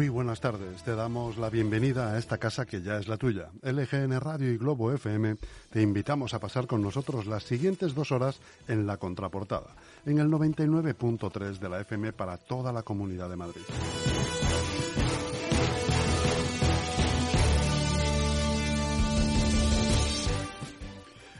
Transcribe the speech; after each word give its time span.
Muy 0.00 0.08
buenas 0.08 0.40
tardes, 0.40 0.82
te 0.82 0.94
damos 0.94 1.36
la 1.36 1.50
bienvenida 1.50 2.14
a 2.14 2.18
esta 2.18 2.38
casa 2.38 2.64
que 2.64 2.80
ya 2.80 2.96
es 2.96 3.06
la 3.06 3.18
tuya. 3.18 3.50
LGN 3.62 4.18
Radio 4.18 4.50
y 4.50 4.56
Globo 4.56 4.90
FM 4.92 5.36
te 5.70 5.82
invitamos 5.82 6.32
a 6.32 6.38
pasar 6.38 6.66
con 6.66 6.80
nosotros 6.80 7.26
las 7.26 7.42
siguientes 7.42 7.94
dos 7.94 8.10
horas 8.10 8.40
en 8.66 8.86
la 8.86 8.96
contraportada, 8.96 9.76
en 10.06 10.18
el 10.18 10.28
99.3 10.28 11.58
de 11.58 11.68
la 11.68 11.82
FM 11.82 12.14
para 12.14 12.38
toda 12.38 12.72
la 12.72 12.82
comunidad 12.82 13.28
de 13.28 13.36
Madrid. 13.36 13.60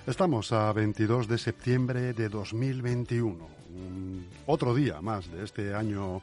Estamos 0.06 0.52
a 0.52 0.70
22 0.74 1.28
de 1.28 1.38
septiembre 1.38 2.12
de 2.12 2.28
2021, 2.28 3.38
otro 4.44 4.74
día 4.74 5.00
más 5.00 5.32
de 5.32 5.44
este 5.44 5.74
año 5.74 6.20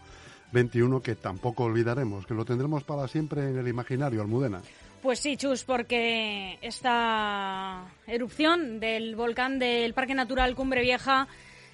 21 0.51 1.01
que 1.01 1.15
tampoco 1.15 1.63
olvidaremos, 1.63 2.25
que 2.25 2.33
lo 2.33 2.45
tendremos 2.45 2.83
para 2.83 3.07
siempre 3.07 3.49
en 3.49 3.57
el 3.57 3.67
imaginario, 3.67 4.21
Almudena. 4.21 4.61
Pues 5.01 5.19
sí, 5.19 5.37
Chus, 5.37 5.63
porque 5.63 6.57
esta 6.61 7.85
erupción 8.07 8.79
del 8.79 9.15
volcán 9.15 9.59
del 9.59 9.93
Parque 9.93 10.15
Natural 10.15 10.55
Cumbre 10.55 10.81
Vieja, 10.81 11.27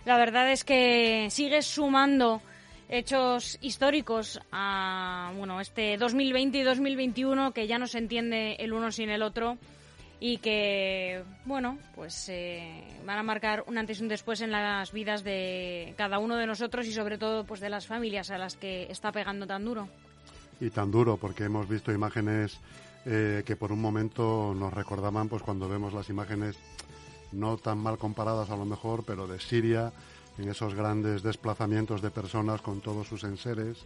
la 0.05 0.17
verdad 0.17 0.51
es 0.51 0.63
que 0.63 1.27
sigue 1.29 1.61
sumando 1.61 2.41
hechos 2.89 3.57
históricos 3.61 4.39
a 4.51 5.31
bueno, 5.37 5.61
este 5.61 5.97
2020 5.97 6.57
y 6.57 6.63
2021 6.63 7.53
que 7.53 7.65
ya 7.65 7.79
no 7.79 7.87
se 7.87 7.97
entiende 7.97 8.55
el 8.59 8.73
uno 8.73 8.91
sin 8.91 9.09
el 9.09 9.23
otro 9.23 9.57
y 10.25 10.37
que, 10.37 11.21
bueno, 11.43 11.77
pues 11.95 12.29
eh, 12.29 12.81
van 13.05 13.17
a 13.17 13.23
marcar 13.23 13.65
un 13.67 13.77
antes 13.77 13.99
y 13.99 14.03
un 14.03 14.07
después 14.07 14.39
en 14.39 14.51
las 14.51 14.93
vidas 14.93 15.21
de 15.25 15.93
cada 15.97 16.17
uno 16.17 16.37
de 16.37 16.47
nosotros 16.47 16.87
y 16.87 16.93
sobre 16.93 17.17
todo 17.17 17.43
pues 17.43 17.59
de 17.59 17.67
las 17.67 17.87
familias 17.87 18.31
a 18.31 18.37
las 18.37 18.55
que 18.55 18.83
está 18.89 19.11
pegando 19.11 19.45
tan 19.45 19.65
duro. 19.65 19.89
Y 20.61 20.69
tan 20.69 20.91
duro 20.91 21.17
porque 21.17 21.43
hemos 21.43 21.67
visto 21.67 21.91
imágenes 21.91 22.57
eh, 23.05 23.43
que 23.45 23.57
por 23.57 23.73
un 23.73 23.81
momento 23.81 24.55
nos 24.57 24.73
recordaban 24.73 25.27
pues 25.27 25.43
cuando 25.43 25.67
vemos 25.67 25.91
las 25.91 26.07
imágenes 26.07 26.55
no 27.33 27.57
tan 27.57 27.79
mal 27.79 27.97
comparadas 27.97 28.49
a 28.49 28.55
lo 28.55 28.63
mejor, 28.63 29.03
pero 29.05 29.27
de 29.27 29.41
Siria, 29.41 29.91
en 30.37 30.47
esos 30.47 30.73
grandes 30.73 31.21
desplazamientos 31.21 32.01
de 32.01 32.11
personas 32.11 32.61
con 32.61 32.79
todos 32.79 33.09
sus 33.09 33.25
enseres, 33.25 33.85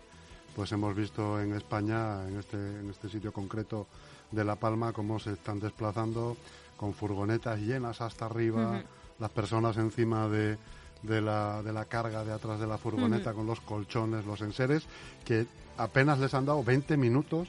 pues 0.56 0.72
hemos 0.72 0.96
visto 0.96 1.42
en 1.42 1.56
España, 1.56 2.28
en 2.28 2.38
este, 2.38 2.58
en 2.58 2.92
este 2.92 3.10
sitio 3.10 3.34
concreto, 3.34 3.88
de 4.32 4.44
La 4.44 4.56
Palma, 4.56 4.94
cómo 4.94 5.20
se 5.20 5.34
están 5.34 5.60
desplazando 5.60 6.38
con 6.76 6.94
furgonetas 6.94 7.60
llenas 7.60 8.02
hasta 8.02 8.26
arriba, 8.26 8.82
las 9.20 9.32
personas 9.32 9.78
encima 9.78 10.28
de, 10.28 10.58
de, 11.02 11.22
la, 11.22 11.64
de 11.64 11.74
la 11.74 11.86
carga 11.86 12.24
de 12.24 12.34
atrás 12.34 12.60
de 12.60 12.68
la 12.68 12.78
furgoneta 12.78 13.34
con 13.34 13.48
los 13.48 13.60
colchones, 13.62 14.26
los 14.26 14.42
enseres, 14.42 14.84
que 15.26 15.48
apenas 15.78 16.20
les 16.20 16.34
han 16.34 16.46
dado 16.46 16.64
20 16.64 16.98
minutos 16.98 17.48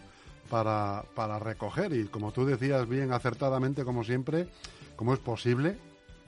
para, 0.48 1.04
para 1.14 1.38
recoger. 1.38 1.92
Y 1.92 2.06
como 2.06 2.32
tú 2.32 2.46
decías 2.46 2.88
bien 2.88 3.12
acertadamente, 3.12 3.84
como 3.84 4.04
siempre, 4.04 4.48
¿cómo 4.96 5.12
es 5.12 5.20
posible 5.20 5.76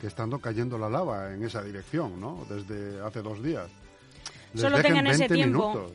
que 0.01 0.07
estando 0.07 0.39
cayendo 0.39 0.79
la 0.79 0.89
lava 0.89 1.33
en 1.33 1.45
esa 1.45 1.63
dirección, 1.63 2.21
¿no? 2.21 2.45
Desde 2.49 3.01
hace 3.03 3.23
dos 3.23 3.43
días 3.43 3.71
solo 4.55 4.81
tengan 4.81 5.07
ese 5.07 5.29
tiempo. 5.29 5.91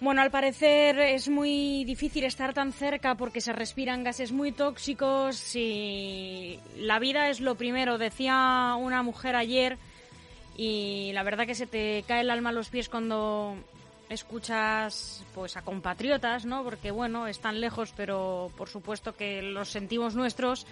Bueno, 0.00 0.22
al 0.22 0.30
parecer 0.30 0.98
es 0.98 1.28
muy 1.28 1.84
difícil 1.84 2.24
estar 2.24 2.54
tan 2.54 2.72
cerca 2.72 3.14
porque 3.16 3.40
se 3.40 3.52
respiran 3.52 4.04
gases 4.04 4.32
muy 4.32 4.52
tóxicos 4.52 5.54
y 5.54 6.58
la 6.76 6.98
vida 6.98 7.28
es 7.28 7.40
lo 7.40 7.54
primero, 7.54 7.98
decía 7.98 8.74
una 8.78 9.02
mujer 9.02 9.36
ayer 9.36 9.76
y 10.56 11.10
la 11.12 11.22
verdad 11.22 11.46
que 11.46 11.54
se 11.54 11.66
te 11.66 12.04
cae 12.06 12.22
el 12.22 12.30
alma 12.30 12.50
a 12.50 12.52
los 12.52 12.70
pies 12.70 12.88
cuando 12.88 13.56
escuchas 14.08 15.24
pues 15.34 15.56
a 15.56 15.62
compatriotas, 15.62 16.44
¿no? 16.44 16.64
Porque 16.64 16.90
bueno, 16.90 17.26
están 17.26 17.60
lejos, 17.60 17.92
pero 17.96 18.50
por 18.56 18.68
supuesto 18.68 19.14
que 19.14 19.40
los 19.42 19.68
sentimos 19.68 20.14
nuestros 20.14 20.66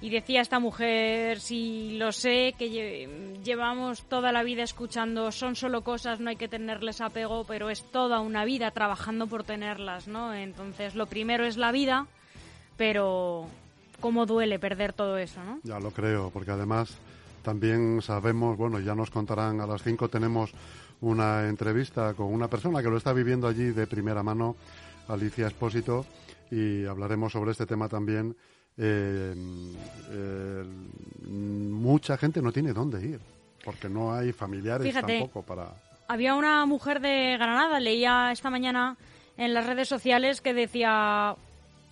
y 0.00 0.10
decía 0.10 0.40
esta 0.40 0.60
mujer, 0.60 1.40
si 1.40 1.98
lo 1.98 2.12
sé, 2.12 2.54
que 2.56 3.08
llevamos 3.42 4.02
toda 4.02 4.30
la 4.30 4.44
vida 4.44 4.62
escuchando, 4.62 5.32
son 5.32 5.56
solo 5.56 5.82
cosas, 5.82 6.20
no 6.20 6.30
hay 6.30 6.36
que 6.36 6.48
tenerles 6.48 7.00
apego, 7.00 7.44
pero 7.44 7.68
es 7.68 7.82
toda 7.90 8.20
una 8.20 8.44
vida 8.44 8.70
trabajando 8.70 9.26
por 9.26 9.42
tenerlas, 9.42 10.06
¿no? 10.06 10.34
Entonces, 10.34 10.94
lo 10.94 11.06
primero 11.06 11.44
es 11.44 11.56
la 11.56 11.72
vida, 11.72 12.06
pero 12.76 13.46
cómo 14.00 14.24
duele 14.24 14.60
perder 14.60 14.92
todo 14.92 15.18
eso, 15.18 15.42
¿no? 15.42 15.58
Ya 15.64 15.80
lo 15.80 15.90
creo, 15.90 16.30
porque 16.30 16.52
además 16.52 16.96
también 17.42 18.00
sabemos, 18.00 18.56
bueno, 18.56 18.78
ya 18.78 18.94
nos 18.94 19.10
contarán 19.10 19.60
a 19.60 19.66
las 19.66 19.82
5 19.82 20.08
tenemos 20.08 20.52
una 21.00 21.48
entrevista 21.48 22.14
con 22.14 22.26
una 22.26 22.48
persona 22.48 22.82
que 22.82 22.90
lo 22.90 22.96
está 22.96 23.12
viviendo 23.12 23.48
allí 23.48 23.70
de 23.70 23.86
primera 23.86 24.22
mano, 24.22 24.54
Alicia 25.08 25.48
Espósito, 25.48 26.06
y 26.50 26.84
hablaremos 26.84 27.32
sobre 27.32 27.50
este 27.50 27.66
tema 27.66 27.88
también 27.88 28.36
eh, 28.78 29.34
eh, 30.10 30.64
mucha 31.26 32.16
gente 32.16 32.40
no 32.40 32.52
tiene 32.52 32.72
dónde 32.72 33.04
ir, 33.04 33.20
porque 33.64 33.88
no 33.88 34.14
hay 34.14 34.32
familiares 34.32 34.92
tampoco 34.94 35.42
para... 35.42 35.72
Había 36.06 36.34
una 36.34 36.64
mujer 36.64 37.00
de 37.00 37.36
Granada, 37.36 37.80
leía 37.80 38.30
esta 38.32 38.48
mañana 38.48 38.96
en 39.36 39.52
las 39.52 39.66
redes 39.66 39.88
sociales 39.88 40.40
que 40.40 40.54
decía, 40.54 41.34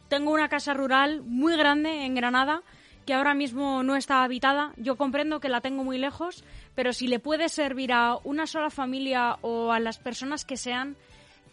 tengo 0.08 0.32
una 0.32 0.48
casa 0.48 0.72
rural 0.72 1.22
muy 1.22 1.56
grande 1.56 2.06
en 2.06 2.14
Granada 2.14 2.62
que 3.06 3.14
ahora 3.14 3.34
mismo 3.34 3.84
no 3.84 3.94
está 3.94 4.24
habitada. 4.24 4.72
Yo 4.76 4.96
comprendo 4.96 5.38
que 5.38 5.48
la 5.48 5.60
tengo 5.60 5.84
muy 5.84 5.96
lejos, 5.96 6.42
pero 6.74 6.92
si 6.92 7.06
le 7.06 7.20
puede 7.20 7.48
servir 7.48 7.92
a 7.92 8.16
una 8.24 8.46
sola 8.46 8.68
familia 8.68 9.38
o 9.42 9.70
a 9.70 9.78
las 9.78 9.98
personas 9.98 10.44
que 10.44 10.56
sean, 10.56 10.96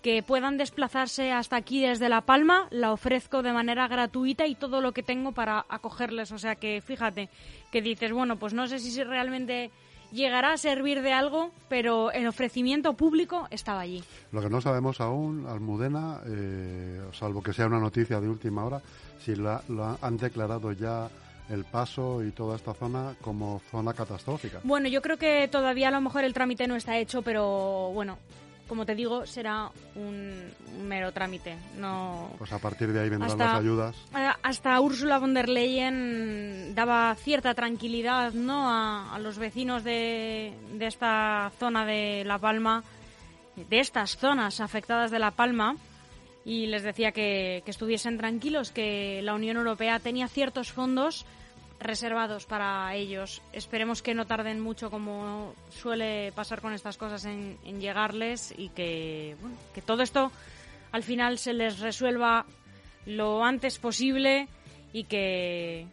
que 0.03 0.21
puedan 0.21 0.57
desplazarse 0.57 1.31
hasta 1.31 1.55
aquí 1.55 1.81
desde 1.81 2.09
La 2.09 2.21
Palma, 2.21 2.67
la 2.71 2.91
ofrezco 2.91 3.41
de 3.41 3.53
manera 3.53 3.88
gratuita 3.88 4.45
y 4.45 4.53
todo 4.53 4.81
lo 4.81 4.91
que 4.91 5.01
tengo 5.01 5.31
para 5.31 5.65
acogerles. 5.69 6.33
O 6.33 6.38
sea 6.38 6.55
que 6.55 6.81
fíjate 6.81 7.29
que 7.71 7.81
dices, 7.81 8.11
bueno, 8.11 8.35
pues 8.35 8.53
no 8.53 8.67
sé 8.67 8.79
si 8.79 9.01
realmente 9.01 9.71
llegará 10.11 10.51
a 10.51 10.57
servir 10.57 11.01
de 11.01 11.13
algo, 11.13 11.51
pero 11.69 12.11
el 12.11 12.27
ofrecimiento 12.27 12.94
público 12.94 13.47
estaba 13.50 13.79
allí. 13.79 14.03
Lo 14.33 14.41
que 14.41 14.50
no 14.50 14.59
sabemos 14.59 15.00
aún, 15.00 15.47
Almudena, 15.47 16.19
eh, 16.27 17.01
salvo 17.13 17.41
que 17.41 17.53
sea 17.53 17.67
una 17.67 17.79
noticia 17.79 18.19
de 18.19 18.27
última 18.27 18.65
hora, 18.65 18.81
si 19.23 19.38
la, 19.38 19.63
lo 19.69 19.97
han 20.01 20.17
declarado 20.17 20.73
ya 20.73 21.09
el 21.50 21.63
paso 21.63 22.23
y 22.23 22.31
toda 22.31 22.57
esta 22.57 22.73
zona 22.73 23.15
como 23.21 23.61
zona 23.71 23.94
catastrófica. 23.94 24.59
Bueno, 24.63 24.89
yo 24.89 25.01
creo 25.01 25.17
que 25.17 25.47
todavía 25.47 25.88
a 25.88 25.91
lo 25.91 26.01
mejor 26.01 26.25
el 26.25 26.33
trámite 26.33 26.67
no 26.67 26.75
está 26.75 26.97
hecho, 26.97 27.21
pero 27.21 27.91
bueno, 27.94 28.17
como 28.68 28.86
te 28.86 28.95
digo, 28.95 29.25
será 29.25 29.69
un, 29.95 30.51
mero 30.83 31.12
trámite. 31.12 31.57
No, 31.77 32.31
pues 32.38 32.51
a 32.51 32.60
partir 32.60 32.92
de 32.92 33.01
ahí 33.01 33.10
vendrán 33.10 33.38
las 33.38 33.60
ayudas. 33.60 33.95
Hasta 34.42 34.80
Úrsula 34.80 35.19
von 35.19 35.33
der 35.33 35.50
Leyen 35.50 36.74
daba 36.75 37.13
cierta 37.15 37.54
tranquilidad 37.54 38.33
¿no? 38.33 38.69
a, 38.69 39.18
los 39.19 39.38
vecinos 39.38 39.83
de, 39.83 40.54
de, 40.74 40.88
esta 40.88 41.51
zona 41.60 41.86
de 41.86 42.24
La 42.25 42.39
Palma, 42.39 42.83
de 43.56 43.80
estas 43.80 44.18
zonas 44.18 44.60
afectadas 44.60 45.12
de 45.12 45.19
La 45.19 45.31
Palma, 45.31 45.75
y 46.45 46.68
les 46.68 46.83
decía 46.83 47.12
que, 47.12 47.62
que 47.65 47.71
estuviesen 47.71 48.18
tranquilos, 48.18 48.71
que 48.71 49.21
la 49.24 49.33
Unión 49.33 49.57
Europea 49.57 50.00
tenía 50.00 50.27
ciertos 50.27 50.71
fondos 50.71 51.25
reservados 51.79 52.45
para 52.45 52.93
ellos. 52.95 53.41
Esperemos 53.51 54.01
que 54.01 54.13
no 54.13 54.25
tarden 54.25 54.59
mucho 54.59 54.89
como 54.89 55.53
suele 55.69 56.31
pasar 56.33 56.61
con 56.61 56.73
estas 56.73 56.97
cosas 56.97 57.25
en, 57.25 57.57
llegarles 57.79 58.53
y 58.57 58.69
que, 58.69 59.35
que 59.73 59.81
todo 59.81 60.03
esto 60.03 60.31
al 60.91 61.03
final 61.03 61.37
se 61.37 61.53
les 61.53 61.79
resuelva 61.79 62.45
lo 63.05 63.43
antes 63.43 63.79
posible 63.79 64.47
y 64.93 65.05
que, 65.05 65.87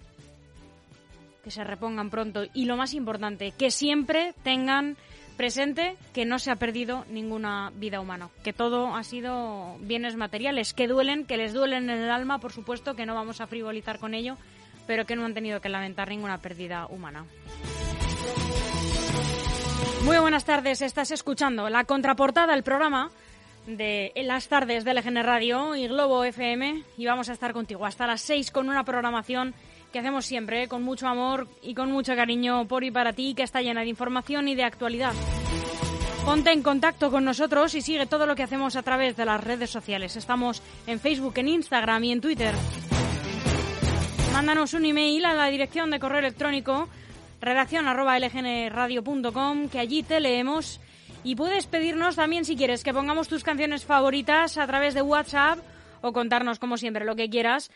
que 1.43 1.51
se 1.51 1.65
repongan 1.65 2.11
pronto. 2.11 2.45
Y 2.55 2.67
lo 2.67 2.77
más 2.77 2.95
importante, 2.95 3.53
que 3.53 3.71
siempre 3.71 4.35
tengan 4.43 4.97
presente 5.37 5.97
que 6.13 6.27
no 6.27 6.39
se 6.39 6.51
ha 6.51 6.57
perdido 6.57 7.07
ninguna 7.09 7.73
vida 7.75 7.99
humana, 7.99 8.29
que 8.45 8.53
todo 8.53 8.95
ha 8.95 9.03
sido 9.03 9.79
bienes 9.81 10.15
materiales, 10.15 10.75
que 10.75 10.87
duelen, 10.87 11.25
que 11.25 11.39
les 11.39 11.55
duelen 11.55 11.89
en 11.89 11.99
el 11.99 12.11
alma, 12.11 12.41
por 12.41 12.53
supuesto, 12.53 12.95
que 12.95 13.07
no 13.07 13.15
vamos 13.15 13.41
a 13.41 13.47
frivolizar 13.47 13.99
con 13.99 14.13
ello, 14.13 14.37
pero 14.91 15.07
que 15.07 15.15
no 15.15 15.25
han 15.25 15.35
tenido 15.35 15.61
que 15.61 15.69
lamentar 15.69 16.09
ninguna 16.09 16.39
pérdida 16.39 16.89
humana. 16.89 17.25
Muy 20.03 20.19
buenas 20.19 20.45
tardes, 20.45 20.83
estás 20.83 21.13
escuchando 21.13 21.71
la 21.71 21.85
contraportada 21.85 22.55
del 22.55 22.65
programa 22.65 23.13
de 23.69 24.11
las 24.17 24.49
tardes 24.49 24.85
de 24.85 24.93
LGN 24.93 25.23
Radio 25.23 25.77
y 25.77 25.87
Globo 25.87 26.25
FM 26.25 26.83
y 26.99 27.07
vamos 27.07 27.29
a 27.29 27.35
estar 27.35 27.53
contigo 27.53 27.87
hasta 27.87 28.05
las 28.05 28.21
6 28.23 28.51
con 28.51 28.69
una 28.69 28.83
programación 28.83 29.55
que 29.93 30.01
hacemos 30.01 30.27
siempre 30.27 30.65
¿eh? 30.65 30.69
con 30.69 30.83
mucho 30.83 31.07
amor 31.07 31.47
y 31.63 31.75
con 31.75 31.93
mucho 31.93 32.17
cariño 32.17 32.67
por 32.67 32.83
y 32.83 32.91
para 32.91 33.13
ti 33.13 33.35
que 33.37 33.45
está 33.45 33.63
llena 33.63 33.83
de 33.83 33.91
información 33.91 34.49
y 34.49 34.57
de 34.57 34.65
actualidad. 34.65 35.13
Ponte 36.25 36.51
en 36.51 36.65
contacto 36.65 37.13
con 37.13 37.25
nosotros 37.25 37.77
y 37.77 37.81
sigue 37.81 38.07
todo 38.07 38.27
lo 38.27 38.35
que 38.35 38.43
hacemos 38.43 38.75
a 38.75 38.83
través 38.83 39.17
de 39.17 39.25
las 39.25 39.41
redes 39.41 39.71
sociales. 39.71 40.17
Estamos 40.17 40.61
en 40.89 40.99
Facebook, 40.99 41.35
en 41.37 41.47
Instagram 41.47 42.03
y 42.03 42.11
en 42.11 42.21
Twitter. 42.21 42.55
Mándanos 44.41 44.73
un 44.73 44.87
email 44.87 45.27
a 45.27 45.35
la 45.35 45.49
dirección 45.49 45.91
de 45.91 46.01
correo 46.01 46.21
electrónico 46.21 46.89
redacción 47.43 47.85
que 49.69 49.79
allí 49.79 50.03
te 50.03 50.19
leemos 50.19 50.81
Y 51.23 51.37
puedes 51.37 51.67
pedirnos 51.67 52.17
también 52.17 52.47
si 52.47 52.57
quieres 52.57 52.83
que 52.83 52.95
pongamos 52.95 53.29
tus 53.29 53.45
canciones 53.45 53.85
favoritas 53.85 54.57
a 54.57 54.67
través 54.67 54.95
de 54.95 55.03
WhatsApp 55.03 55.59
o 56.01 56.15
contarnos 56.15 56.59
como 56.59 56.79
siempre 56.79 57.05
lo 57.05 57.17
que 57.17 57.29
quieras 57.29 57.71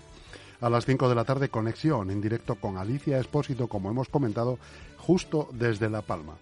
A 0.61 0.69
las 0.69 0.85
5 0.85 1.09
de 1.09 1.15
la 1.15 1.25
tarde, 1.25 1.49
conexión 1.49 2.09
en 2.09 2.21
directo 2.21 2.56
con 2.56 2.77
Alicia 2.77 3.19
Espósito, 3.19 3.67
como 3.67 3.89
hemos 3.89 4.07
comentado, 4.07 4.57
justo 4.97 5.49
desde 5.51 5.89
La 5.89 6.01
Palma. 6.01 6.35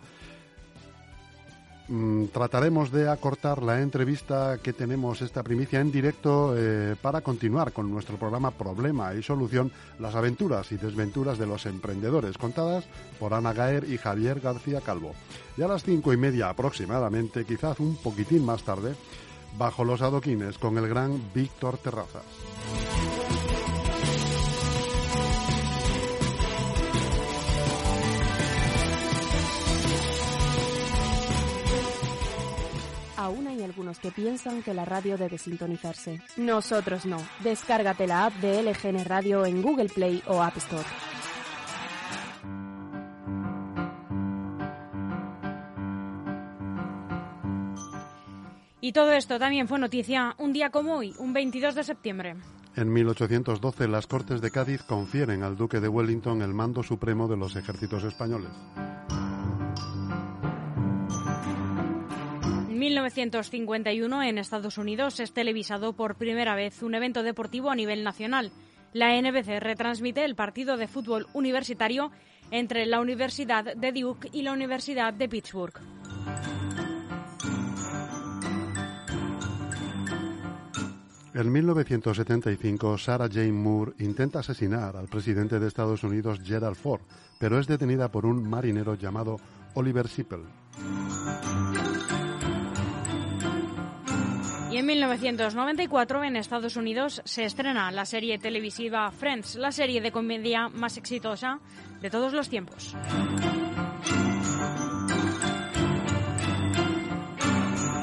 Mm, 1.92 2.28
trataremos 2.28 2.90
de 2.90 3.10
acortar 3.10 3.62
la 3.62 3.82
entrevista 3.82 4.60
que 4.64 4.72
tenemos 4.72 5.22
esta 5.22 5.44
primicia 5.44 5.82
en 5.82 5.92
directo 5.92 6.56
eh, 6.56 6.96
para 7.02 7.20
continuar 7.20 7.74
con 7.74 7.92
nuestro 7.92 8.16
programa 8.16 8.52
Problema 8.52 9.14
y 9.14 9.22
Solución, 9.22 9.74
las 10.00 10.16
aventuras 10.16 10.72
y 10.72 10.78
desventuras 10.78 11.38
de 11.38 11.48
los 11.48 11.66
emprendedores, 11.66 12.38
contadas 12.38 12.86
por 13.20 13.34
Ana 13.34 13.52
Gaer 13.52 13.90
y 13.90 13.98
Javier 13.98 14.40
García 14.40 14.80
Calvo. 14.80 15.14
Y 15.58 15.64
a 15.64 15.68
las 15.68 15.84
cinco 15.84 16.14
y 16.14 16.18
media 16.18 16.48
aproximadamente, 16.48 17.44
quizás 17.44 17.78
un 17.82 17.98
poquitín 17.98 18.46
más 18.46 18.64
tarde, 18.64 18.96
bajo 19.58 19.84
los 19.84 20.02
adoquines 20.02 20.58
con 20.58 20.78
el 20.78 20.88
gran 20.88 21.22
Víctor 21.34 21.78
Terrazas. 21.78 22.24
Aún 33.32 33.48
hay 33.48 33.64
algunos 33.64 33.98
que 34.00 34.12
piensan 34.12 34.62
que 34.62 34.74
la 34.74 34.84
radio 34.84 35.18
debe 35.18 35.38
sintonizarse. 35.38 36.20
Nosotros 36.36 37.06
no. 37.06 37.16
Descárgate 37.40 38.06
la 38.06 38.26
app 38.26 38.34
de 38.42 38.62
LGN 38.62 39.06
Radio 39.06 39.46
en 39.46 39.62
Google 39.62 39.88
Play 39.88 40.22
o 40.28 40.44
App 40.44 40.58
Store. 40.58 40.84
Y 48.82 48.92
todo 48.92 49.14
esto 49.14 49.40
también 49.40 49.70
fue 49.70 49.80
noticia 49.80 50.36
un 50.38 50.52
día 50.52 50.70
como 50.70 50.98
hoy, 50.98 51.16
un 51.18 51.32
22 51.32 51.76
de 51.76 51.84
septiembre. 51.86 52.36
En 52.76 52.92
1812 52.92 53.88
las 53.88 54.08
Cortes 54.08 54.42
de 54.42 54.52
Cádiz 54.52 54.84
confieren 54.84 55.44
al 55.44 55.56
duque 55.56 55.80
de 55.80 55.88
Wellington 55.88 56.42
el 56.42 56.54
mando 56.54 56.84
supremo 56.84 57.30
de 57.30 57.38
los 57.38 57.56
ejércitos 57.56 58.04
españoles. 58.04 58.52
1951 62.82 64.24
en 64.24 64.40
Estados 64.40 64.80
Unidos 64.80 65.20
es 65.20 65.34
televisado 65.34 65.94
por 65.94 66.16
primera 66.16 66.56
vez 66.56 66.82
un 66.82 66.96
evento 66.96 67.22
deportivo 67.22 67.70
a 67.70 67.76
nivel 67.76 68.04
nacional. 68.04 68.52
La 68.92 69.22
NBC 69.22 69.60
retransmite 69.60 70.26
el 70.26 70.34
partido 70.34 70.78
de 70.78 70.88
fútbol 70.88 71.28
universitario 71.34 72.12
entre 72.50 72.88
la 72.88 73.00
Universidad 73.00 73.76
de 73.76 73.92
Duke 73.92 74.30
y 74.34 74.42
la 74.42 74.54
Universidad 74.54 75.14
de 75.14 75.30
Pittsburgh. 75.30 75.80
En 81.36 81.52
1975, 81.52 82.98
Sarah 82.98 83.30
Jane 83.32 83.52
Moore 83.52 83.94
intenta 84.00 84.40
asesinar 84.40 84.98
al 84.98 85.08
presidente 85.08 85.60
de 85.60 85.68
Estados 85.68 86.04
Unidos, 86.04 86.42
Gerald 86.44 86.78
Ford, 86.78 87.02
pero 87.38 87.60
es 87.60 87.68
detenida 87.68 88.10
por 88.10 88.26
un 88.26 88.50
marinero 88.50 88.96
llamado 88.96 89.38
Oliver 89.76 90.08
Sippel. 90.08 90.42
En 94.82 94.88
1994 94.88 96.24
en 96.24 96.36
Estados 96.36 96.76
Unidos 96.76 97.22
se 97.24 97.46
estrena 97.46 97.92
la 97.92 98.04
serie 98.04 98.40
televisiva 98.40 99.12
Friends, 99.12 99.54
la 99.56 99.72
serie 99.72 100.02
de 100.02 100.12
comedia 100.12 100.70
más 100.70 100.98
exitosa 100.98 101.60
de 102.02 102.10
todos 102.10 102.34
los 102.34 102.50
tiempos. 102.50 102.96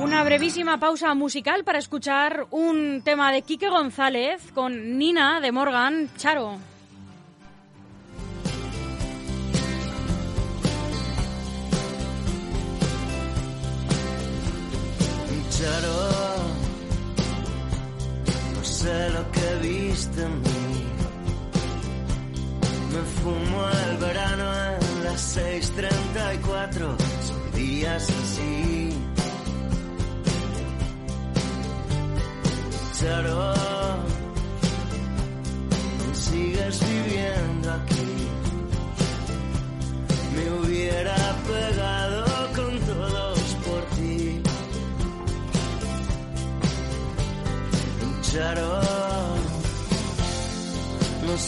Una 0.00 0.22
brevísima 0.22 0.78
pausa 0.78 1.12
musical 1.14 1.64
para 1.64 1.80
escuchar 1.80 2.46
un 2.52 3.02
tema 3.02 3.32
de 3.32 3.42
Quique 3.42 3.68
González 3.68 4.52
con 4.52 4.98
Nina 4.98 5.40
de 5.40 5.50
Morgan 5.50 6.08
Charo. 6.16 6.58
Charo, 15.50 16.27
sé 18.88 19.10
lo 19.10 19.24
que 19.36 19.48
viste 19.68 20.20
en 20.22 20.34
mí. 20.46 20.70
Me 22.92 23.02
fumo 23.18 23.60
el 23.84 23.96
verano 24.06 24.46
en 24.74 25.04
las 25.04 25.20
6:34, 25.36 26.96
son 27.28 27.42
días 27.60 28.04
así. 28.20 28.54
Charo, 32.98 33.54
sigues 36.26 36.76
viviendo 36.90 37.68
aquí. 37.78 38.10
Me 40.34 40.44
hubiera 40.58 41.18
pegado 41.50 42.37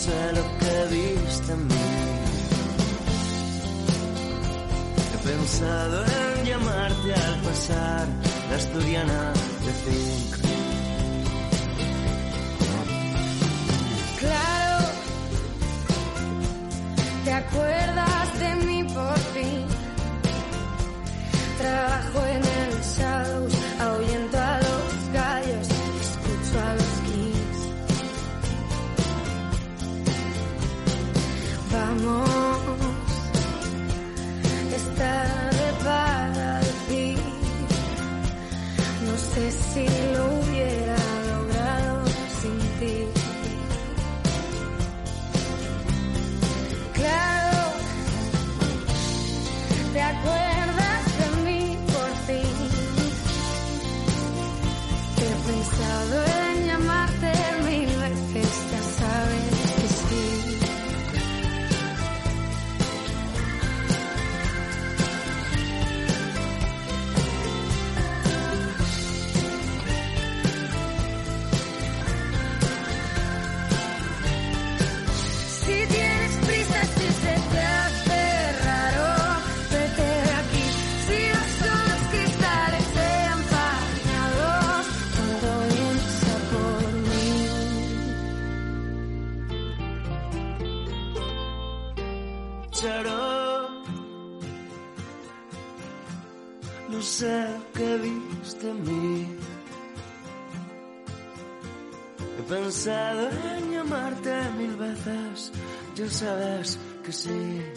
sé 0.04 0.32
lo 0.32 0.44
que 0.60 0.74
viste 0.94 1.52
en 1.52 1.66
mí. 1.68 1.86
He 5.12 5.18
pensado 5.28 5.96
en 6.20 6.46
llamarte 6.46 7.14
al 7.26 7.36
pasar 7.46 8.06
la 8.48 8.56
asturiana 8.56 9.20
de 9.64 9.72
Zinc. 9.82 10.32
Claro, 14.22 14.78
te 17.24 17.32
acuerdas 17.42 18.26
de 18.42 18.50
mí 18.66 18.84
por 18.84 19.18
fin. 19.34 19.60
Trabajo 21.58 22.18
en 22.34 22.49
He 55.76 56.29
sabes 106.20 106.78
que 107.02 107.12
sí. 107.12 107.69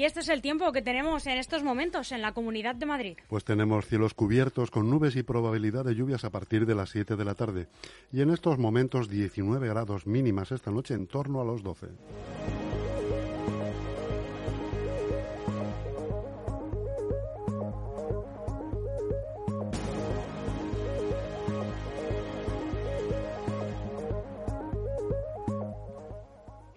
Y 0.00 0.04
este 0.04 0.20
es 0.20 0.30
el 0.30 0.40
tiempo 0.40 0.72
que 0.72 0.80
tenemos 0.80 1.26
en 1.26 1.36
estos 1.36 1.62
momentos 1.62 2.10
en 2.10 2.22
la 2.22 2.32
Comunidad 2.32 2.74
de 2.74 2.86
Madrid. 2.86 3.18
Pues 3.28 3.44
tenemos 3.44 3.84
cielos 3.84 4.14
cubiertos 4.14 4.70
con 4.70 4.88
nubes 4.88 5.14
y 5.14 5.22
probabilidad 5.22 5.84
de 5.84 5.94
lluvias 5.94 6.24
a 6.24 6.30
partir 6.30 6.64
de 6.64 6.74
las 6.74 6.88
7 6.88 7.16
de 7.16 7.24
la 7.26 7.34
tarde. 7.34 7.66
Y 8.10 8.22
en 8.22 8.30
estos 8.30 8.56
momentos 8.56 9.10
19 9.10 9.68
grados 9.68 10.06
mínimas 10.06 10.52
esta 10.52 10.70
noche 10.70 10.94
en 10.94 11.06
torno 11.06 11.42
a 11.42 11.44
los 11.44 11.62
12. 11.62 11.88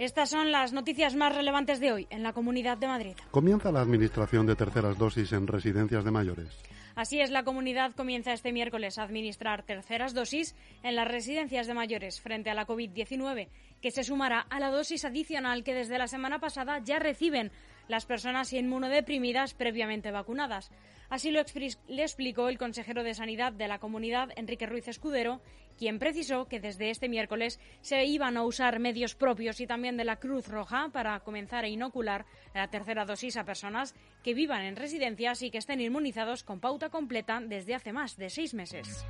Estas 0.03 0.31
son 0.31 0.51
las 0.51 0.73
noticias 0.73 1.15
más 1.15 1.33
relevantes 1.33 1.79
de 1.79 1.93
hoy 1.93 2.07
en 2.09 2.23
la 2.23 2.33
Comunidad 2.33 2.77
de 2.77 2.87
Madrid. 2.87 3.15
Comienza 3.31 3.71
la 3.71 3.79
administración 3.79 4.45
de 4.45 4.57
terceras 4.57 4.97
dosis 4.97 5.31
en 5.31 5.47
residencias 5.47 6.03
de 6.03 6.11
mayores. 6.11 6.49
Así 6.93 7.21
es, 7.21 7.31
la 7.31 7.45
comunidad 7.45 7.93
comienza 7.93 8.33
este 8.33 8.51
miércoles 8.51 8.97
a 8.97 9.03
administrar 9.03 9.63
terceras 9.63 10.13
dosis 10.13 10.57
en 10.83 10.97
las 10.97 11.07
residencias 11.07 11.67
de 11.67 11.73
mayores 11.73 12.19
frente 12.19 12.49
a 12.49 12.53
la 12.53 12.67
COVID-19, 12.67 13.47
que 13.81 13.91
se 13.91 14.03
sumará 14.03 14.41
a 14.41 14.59
la 14.59 14.71
dosis 14.71 15.05
adicional 15.05 15.63
que 15.63 15.73
desde 15.73 15.97
la 15.97 16.07
semana 16.07 16.39
pasada 16.39 16.79
ya 16.83 16.99
reciben 16.99 17.49
las 17.87 18.05
personas 18.05 18.53
inmunodeprimidas 18.53 19.53
previamente 19.53 20.11
vacunadas. 20.11 20.71
Así 21.09 21.31
lo 21.31 21.39
explicó 21.41 22.49
el 22.49 22.57
consejero 22.57 23.03
de 23.03 23.13
Sanidad 23.13 23.53
de 23.53 23.67
la 23.67 23.79
comunidad, 23.79 24.29
Enrique 24.35 24.65
Ruiz 24.65 24.87
Escudero, 24.87 25.41
quien 25.77 25.99
precisó 25.99 26.47
que 26.47 26.59
desde 26.59 26.89
este 26.89 27.09
miércoles 27.09 27.59
se 27.81 28.05
iban 28.05 28.37
a 28.37 28.43
usar 28.43 28.79
medios 28.79 29.15
propios 29.15 29.59
y 29.59 29.67
también 29.67 29.97
de 29.97 30.05
la 30.05 30.17
Cruz 30.17 30.47
Roja 30.47 30.89
para 30.91 31.19
comenzar 31.19 31.65
a 31.65 31.67
inocular 31.67 32.25
la 32.53 32.67
tercera 32.69 33.05
dosis 33.05 33.37
a 33.37 33.43
personas 33.43 33.95
que 34.23 34.33
vivan 34.33 34.61
en 34.61 34.75
residencias 34.75 35.41
y 35.41 35.51
que 35.51 35.57
estén 35.57 35.81
inmunizados 35.81 36.43
con 36.43 36.59
pauta 36.59 36.89
completa 36.89 37.41
desde 37.41 37.75
hace 37.75 37.93
más 37.93 38.17
de 38.17 38.29
seis 38.29 38.53
meses. 38.53 39.05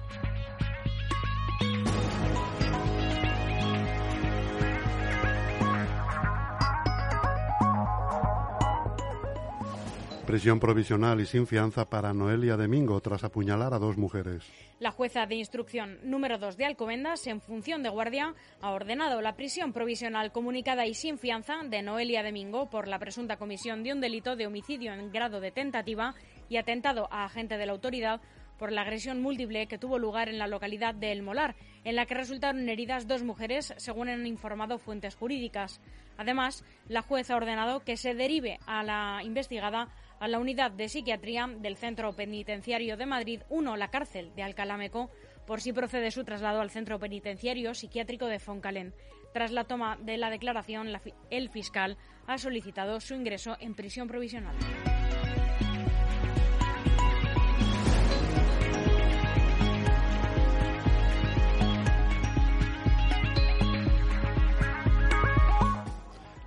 Prisión 10.34 10.60
provisional 10.60 11.22
y 11.22 11.28
sin 11.28 11.46
fianza 11.46 11.88
para 11.88 12.12
Noelia 12.12 12.58
Domingo 12.58 13.00
tras 13.02 13.24
apuñalar 13.24 13.72
a 13.76 13.78
dos 13.78 14.00
mujeres. 14.00 14.44
La 14.80 14.90
jueza 14.90 15.28
de 15.28 15.36
instrucción 15.36 16.00
número 16.02 16.40
2 16.40 16.58
de 16.58 16.66
Alcobendas, 16.66 17.28
en 17.28 17.40
función 17.40 17.84
de 17.84 17.90
guardia, 17.90 18.34
ha 18.60 18.72
ordenado 18.72 19.22
la 19.22 19.36
prisión 19.36 19.74
provisional 19.74 20.32
comunicada 20.32 20.88
y 20.88 20.96
sin 20.96 21.20
fianza 21.20 21.58
de 21.64 21.84
Noelia 21.84 22.24
Domingo 22.24 22.68
por 22.68 22.88
la 22.88 22.98
presunta 22.98 23.38
comisión 23.38 23.84
de 23.84 23.94
un 23.94 24.02
delito 24.02 24.36
de 24.36 24.48
homicidio 24.48 24.92
en 24.92 25.12
grado 25.12 25.40
de 25.40 25.52
tentativa 25.52 26.16
y 26.50 26.58
atentado 26.58 27.08
a 27.12 27.26
agente 27.26 27.60
de 27.60 27.68
la 27.68 27.74
autoridad 27.74 28.20
por 28.58 28.72
la 28.72 28.82
agresión 28.82 29.22
múltiple 29.22 29.68
que 29.68 29.78
tuvo 29.78 30.00
lugar 30.00 30.30
en 30.30 30.40
la 30.40 30.48
localidad 30.48 30.96
de 30.96 31.12
El 31.12 31.22
Molar, 31.22 31.56
en 31.84 31.96
la 31.96 32.08
que 32.08 32.16
resultaron 32.16 32.68
heridas 32.70 33.08
dos 33.08 33.22
mujeres, 33.22 33.74
según 33.78 34.10
han 34.10 34.26
informado 34.26 34.80
fuentes 34.80 35.16
jurídicas. 35.16 35.80
Además, 36.18 36.64
la 36.88 37.04
jueza 37.04 37.34
ha 37.34 37.38
ordenado 37.38 37.82
que 37.82 37.98
se 37.98 38.16
derive 38.16 38.60
a 38.66 38.84
la 38.84 39.22
investigada 39.24 39.90
a 40.20 40.28
la 40.28 40.40
unidad 40.40 40.72
de 40.72 40.90
psiquiatría 40.90 41.48
del 41.48 41.78
Centro 41.78 42.14
Penitenciario 42.14 42.98
de 42.98 43.06
Madrid 43.06 43.42
1, 43.50 43.78
la 43.78 43.90
cárcel 43.90 44.34
de 44.36 44.44
Alcalameco, 44.44 45.10
por 45.46 45.62
si 45.62 45.74
procede 45.74 46.12
su 46.12 46.24
traslado 46.24 46.62
al 46.62 46.70
Centro 46.70 47.00
Penitenciario 47.00 47.74
Psiquiátrico 47.74 48.28
de 48.28 48.40
Foncalén. 48.40 48.94
Tras 49.34 49.52
la 49.52 49.64
toma 49.64 49.98
de 50.02 50.18
la 50.18 50.30
declaración, 50.30 50.90
el 51.30 51.50
fiscal 51.50 51.98
ha 52.28 52.38
solicitado 52.38 53.00
su 53.00 53.16
ingreso 53.16 53.58
en 53.60 53.76
prisión 53.76 54.08
provisional. 54.08 54.56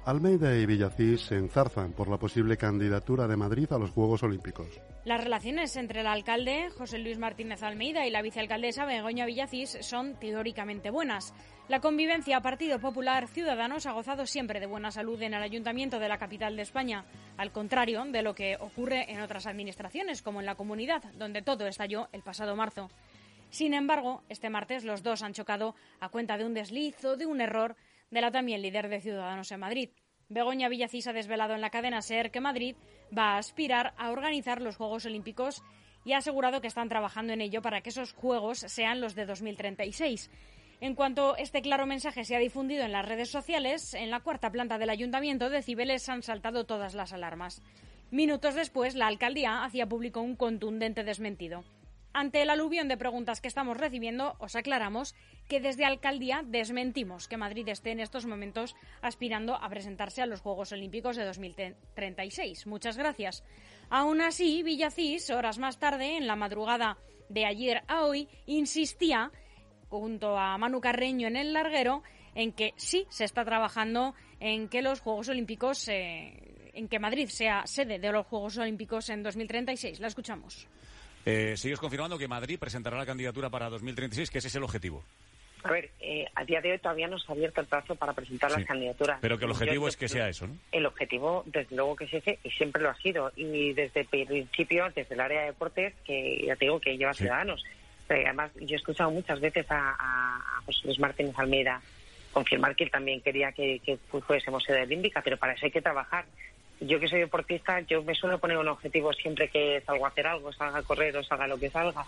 Almeida 0.07 0.57
y 0.57 0.67
Villacís 0.67 1.23
se 1.23 1.35
enzarzan 1.35 1.91
por 1.91 2.07
la 2.07 2.17
posible 2.17 2.57
candidatura 2.57 3.27
de 3.27 3.37
Madrid 3.37 3.67
a 3.73 3.79
los 3.79 3.91
Juegos 3.91 4.23
Olímpicos. 4.23 4.69
Las 5.05 5.21
relaciones 5.21 5.75
entre 5.75 6.03
el 6.03 6.07
alcalde 6.07 6.71
José 6.71 7.01
Luis 7.01 7.19
Martínez 7.19 7.65
Almeida 7.65 8.07
y 8.07 8.11
la 8.11 8.23
vicealcaldesa 8.23 8.85
Begoña 8.85 9.27
Villacís 9.27 9.79
son 9.81 10.15
teóricamente 10.21 10.91
buenas. 10.91 11.35
La 11.67 11.81
convivencia 11.81 12.41
Partido 12.41 12.79
Popular 12.79 13.27
Ciudadanos 13.27 13.87
ha 13.87 13.93
gozado 13.95 14.27
siempre 14.27 14.61
de 14.61 14.67
buena 14.67 14.93
salud 14.93 15.21
en 15.23 15.35
el 15.35 15.43
ayuntamiento 15.43 15.99
de 15.99 16.09
la 16.09 16.19
capital 16.19 16.55
de 16.55 16.63
España, 16.63 17.05
al 17.37 17.51
contrario 17.51 18.05
de 18.05 18.23
lo 18.23 18.37
que 18.37 18.57
ocurre 18.61 19.11
en 19.11 19.21
otras 19.21 19.49
administraciones, 19.49 20.23
como 20.23 20.39
en 20.39 20.47
la 20.47 20.55
comunidad, 20.55 21.03
donde 21.19 21.43
todo 21.43 21.67
estalló 21.67 22.07
el 22.13 22.23
pasado 22.23 22.55
marzo. 22.55 22.91
Sin 23.51 23.75
embargo, 23.75 24.23
este 24.29 24.51
martes 24.51 24.85
los 24.85 25.03
dos 25.03 25.23
han 25.23 25.33
chocado 25.33 25.75
a 25.99 26.11
cuenta 26.11 26.39
de 26.39 26.45
un 26.45 26.55
desliz 26.55 27.05
o 27.05 27.17
de 27.17 27.27
un 27.27 27.41
error 27.41 27.75
de 28.17 28.23
la 28.23 28.31
también 28.31 28.63
líder 28.63 28.89
de 28.89 29.03
Ciudadanos 29.03 29.53
en 29.53 29.61
Madrid. 29.61 29.91
Begoña 30.31 30.71
Villacís 30.71 31.07
ha 31.07 31.13
desvelado 31.13 31.53
en 31.55 31.61
la 31.61 31.69
cadena 31.69 32.01
SER 32.01 32.31
que 32.31 32.41
Madrid 32.41 32.75
va 33.17 33.35
a 33.35 33.37
aspirar 33.37 33.93
a 33.99 34.11
organizar 34.11 34.63
los 34.63 34.79
Juegos 34.79 35.05
Olímpicos 35.05 35.63
y 36.03 36.15
ha 36.15 36.19
asegurado 36.19 36.63
que 36.63 36.67
están 36.67 36.89
trabajando 36.89 37.35
en 37.35 37.43
ello 37.43 37.61
para 37.61 37.83
que 37.83 37.91
esos 37.91 38.15
Juegos 38.15 38.61
sean 38.61 39.03
los 39.03 39.15
de 39.15 39.27
2036. 39.27 40.31
En 40.81 40.95
cuanto 40.95 41.37
este 41.37 41.61
claro 41.61 41.85
mensaje 41.85 42.25
se 42.25 42.35
ha 42.35 42.39
difundido 42.39 42.85
en 42.85 42.93
las 42.93 43.05
redes 43.05 43.29
sociales, 43.29 43.93
en 43.93 44.11
la 44.11 44.21
cuarta 44.21 44.51
planta 44.51 44.79
del 44.79 44.89
Ayuntamiento 44.89 45.51
de 45.51 45.61
Cibeles 45.61 46.09
han 46.09 46.23
saltado 46.23 46.65
todas 46.65 46.95
las 46.95 47.13
alarmas. 47.13 47.63
Minutos 48.11 48.55
después, 48.55 48.95
la 48.95 49.09
alcaldía 49.09 49.63
hacía 49.63 49.87
público 49.87 50.23
un 50.23 50.37
contundente 50.37 51.05
desmentido. 51.05 51.65
Ante 52.19 52.41
el 52.41 52.49
aluvión 52.49 52.89
de 52.89 52.97
preguntas 52.97 53.43
que 53.43 53.49
estamos 53.49 53.77
recibiendo, 53.77 54.37
os 54.39 54.57
aclaramos 54.57 55.15
que 55.49 55.61
desde 55.61 55.85
Alcaldía 55.85 56.43
desmentimos 56.43 57.29
que 57.29 57.37
Madrid 57.37 57.69
esté 57.69 57.91
en 57.91 58.01
estos 58.01 58.25
momentos 58.25 58.75
aspirando 59.03 59.55
a 59.55 59.69
presentarse 59.69 60.23
a 60.23 60.27
los 60.27 60.41
Juegos 60.41 60.73
Olímpicos 60.73 61.17
de 61.17 61.27
2036. 61.27 62.67
Muchas 62.69 62.97
gracias. 62.97 63.45
Aún 63.91 64.23
así, 64.23 64.63
Villacís, 64.63 65.29
horas 65.29 65.59
más 65.59 65.79
tarde, 65.79 66.17
en 66.17 66.27
la 66.27 66.37
madrugada 66.37 66.97
de 67.29 67.45
ayer 67.45 67.83
a 67.87 68.07
hoy, 68.07 68.31
insistía, 68.47 69.31
junto 69.91 70.39
a 70.39 70.57
Manu 70.57 70.81
Carreño 70.81 71.29
en 71.29 71.37
el 71.37 71.53
larguero, 71.53 72.03
en 72.35 72.53
que 72.53 72.73
sí 72.77 73.05
se 73.11 73.25
está 73.25 73.45
trabajando 73.45 74.15
en 74.41 74.71
que 74.71 74.81
los 74.81 75.01
Juegos 75.01 75.29
Olímpicos, 75.29 75.87
eh, 75.89 76.71
en 76.73 76.89
que 76.89 76.99
Madrid 76.99 77.29
sea 77.29 77.67
sede 77.67 77.99
de 77.99 78.11
los 78.11 78.25
Juegos 78.25 78.57
Olímpicos 78.57 79.11
en 79.11 79.23
2036. 79.23 80.01
La 80.01 80.07
escuchamos. 80.07 80.67
Eh, 81.27 81.57
¿Sigues 81.57 81.81
confirmando 81.81 82.17
que 82.17 82.29
Madrid 82.29 82.57
presentará 82.59 82.97
la 82.97 83.05
candidatura 83.05 83.51
para 83.51 83.69
2036, 83.69 84.31
que 84.31 84.39
ese 84.39 84.47
es 84.47 84.55
el 84.55 84.63
objetivo? 84.63 85.03
A 85.65 85.73
ver, 85.73 85.91
eh, 85.99 86.25
a 86.37 86.45
día 86.45 86.61
de 86.61 86.71
hoy 86.71 86.79
todavía 86.79 87.09
no 87.09 87.19
se 87.19 87.27
ha 87.29 87.35
abierto 87.35 87.61
el 87.61 87.67
plazo 87.67 87.97
para 87.97 88.13
presentar 88.13 88.53
las 88.53 88.65
candidaturas. 88.65 89.19
Pero 89.21 89.37
que 89.37 89.47
el 89.47 89.51
objetivo 89.51 89.89
es 89.89 89.97
que 89.97 90.07
sea 90.07 90.29
eso, 90.29 90.47
¿no? 90.47 90.57
El 90.71 90.87
objetivo, 90.87 91.43
desde 91.47 91.75
luego 91.75 91.97
que 91.97 92.05
es 92.05 92.15
ese, 92.15 92.39
y 92.45 92.51
siempre 92.51 92.81
lo 92.81 92.91
ha 92.91 92.95
sido. 92.95 93.33
Y 93.35 93.73
desde 93.73 94.01
el 94.01 94.07
principio, 94.07 94.87
desde 94.95 95.15
el 95.15 95.21
área 95.21 95.41
de 95.41 95.47
deportes, 95.47 95.95
que 96.05 96.45
ya 96.47 96.55
te 96.55 96.67
digo 96.67 96.79
que 96.79 96.97
lleva 96.97 97.13
Ciudadanos. 97.13 97.65
Pero 98.07 98.25
además, 98.27 98.53
yo 98.61 98.77
he 98.77 98.79
escuchado 98.79 99.11
muchas 99.11 99.41
veces 99.41 99.67
a 99.69 100.63
José 100.65 100.81
Luis 100.85 101.01
Martínez 101.01 101.37
Almeida 101.37 101.83
confirmar 102.37 102.77
que 102.77 102.85
él 102.85 102.91
también 102.91 103.23
quería 103.23 103.51
que, 103.51 103.81
que 103.81 103.97
fuésemos 103.97 104.63
sede 104.63 104.83
olímpica, 104.83 105.23
pero 105.23 105.39
para 105.39 105.55
eso 105.55 105.65
hay 105.65 105.73
que 105.73 105.81
trabajar. 105.81 106.27
Yo 106.81 107.01
que 107.01 107.09
soy 107.09 107.21
deportista, 107.21 107.81
yo 107.81 108.03
me 108.03 108.15
suelo 108.15 108.39
poner 108.39 108.59
un 108.59 108.69
objetivo 108.69 109.13
siempre 109.13 109.49
que 109.49 109.83
salgo 109.87 110.05
a 110.05 110.09
hacer 110.11 110.27
algo, 110.27 110.53
salga 110.53 110.79
a 110.79 110.83
correr 110.83 111.17
o 111.17 111.23
salga 111.25 111.47
lo 111.47 111.59
que 111.59 111.71
salga. 111.71 112.05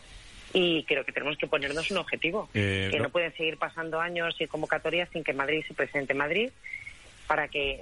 Y 0.53 0.85
creo 0.85 1.05
que 1.05 1.13
tenemos 1.13 1.37
que 1.39 1.47
ponernos 1.47 1.91
un 1.91 1.99
objetivo. 1.99 2.49
Eh, 2.55 2.89
que 2.91 2.99
no- 2.99 3.05
no 3.05 3.11
pueden 3.11 3.35
seguir 3.37 3.57
pasando 3.59 4.01
años 4.01 4.35
y 4.41 4.47
convocatorias 4.47 5.09
sin 5.13 5.25
que 5.25 5.33
Madrid 5.33 5.65
se 5.67 5.75
presente 5.75 6.13
en 6.13 6.19
Madrid 6.19 6.51
para 7.27 7.49
que 7.49 7.81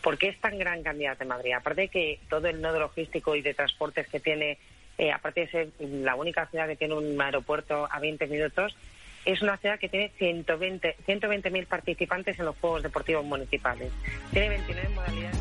¿por 0.00 0.16
qué 0.16 0.28
es 0.28 0.40
tan 0.40 0.58
gran 0.58 0.82
candidata 0.82 1.24
en 1.24 1.28
Madrid? 1.28 1.52
Aparte 1.52 1.82
de 1.82 1.88
que 1.88 2.18
todo 2.28 2.46
el 2.48 2.60
nodo 2.60 2.78
logístico 2.80 3.34
y 3.34 3.42
de 3.42 3.54
transportes 3.54 4.06
que 4.08 4.20
tiene, 4.20 4.58
eh, 4.98 5.10
aparte 5.12 5.40
de 5.42 5.48
ser 5.48 5.68
la 5.80 6.14
única 6.14 6.46
ciudad 6.46 6.68
que 6.68 6.76
tiene 6.76 6.94
un 6.94 7.20
aeropuerto 7.20 7.88
a 7.90 7.98
20 7.98 8.26
minutos, 8.28 8.76
es 9.24 9.42
una 9.42 9.56
ciudad 9.56 9.78
que 9.80 9.88
tiene 9.88 10.10
120 10.18 10.94
120.000 11.04 11.66
participantes 11.66 12.38
en 12.38 12.44
los 12.44 12.56
Juegos 12.58 12.84
Deportivos 12.84 13.24
Municipales. 13.24 13.90
Tiene 14.32 14.50
29 14.50 14.88
modalidades. 14.90 15.36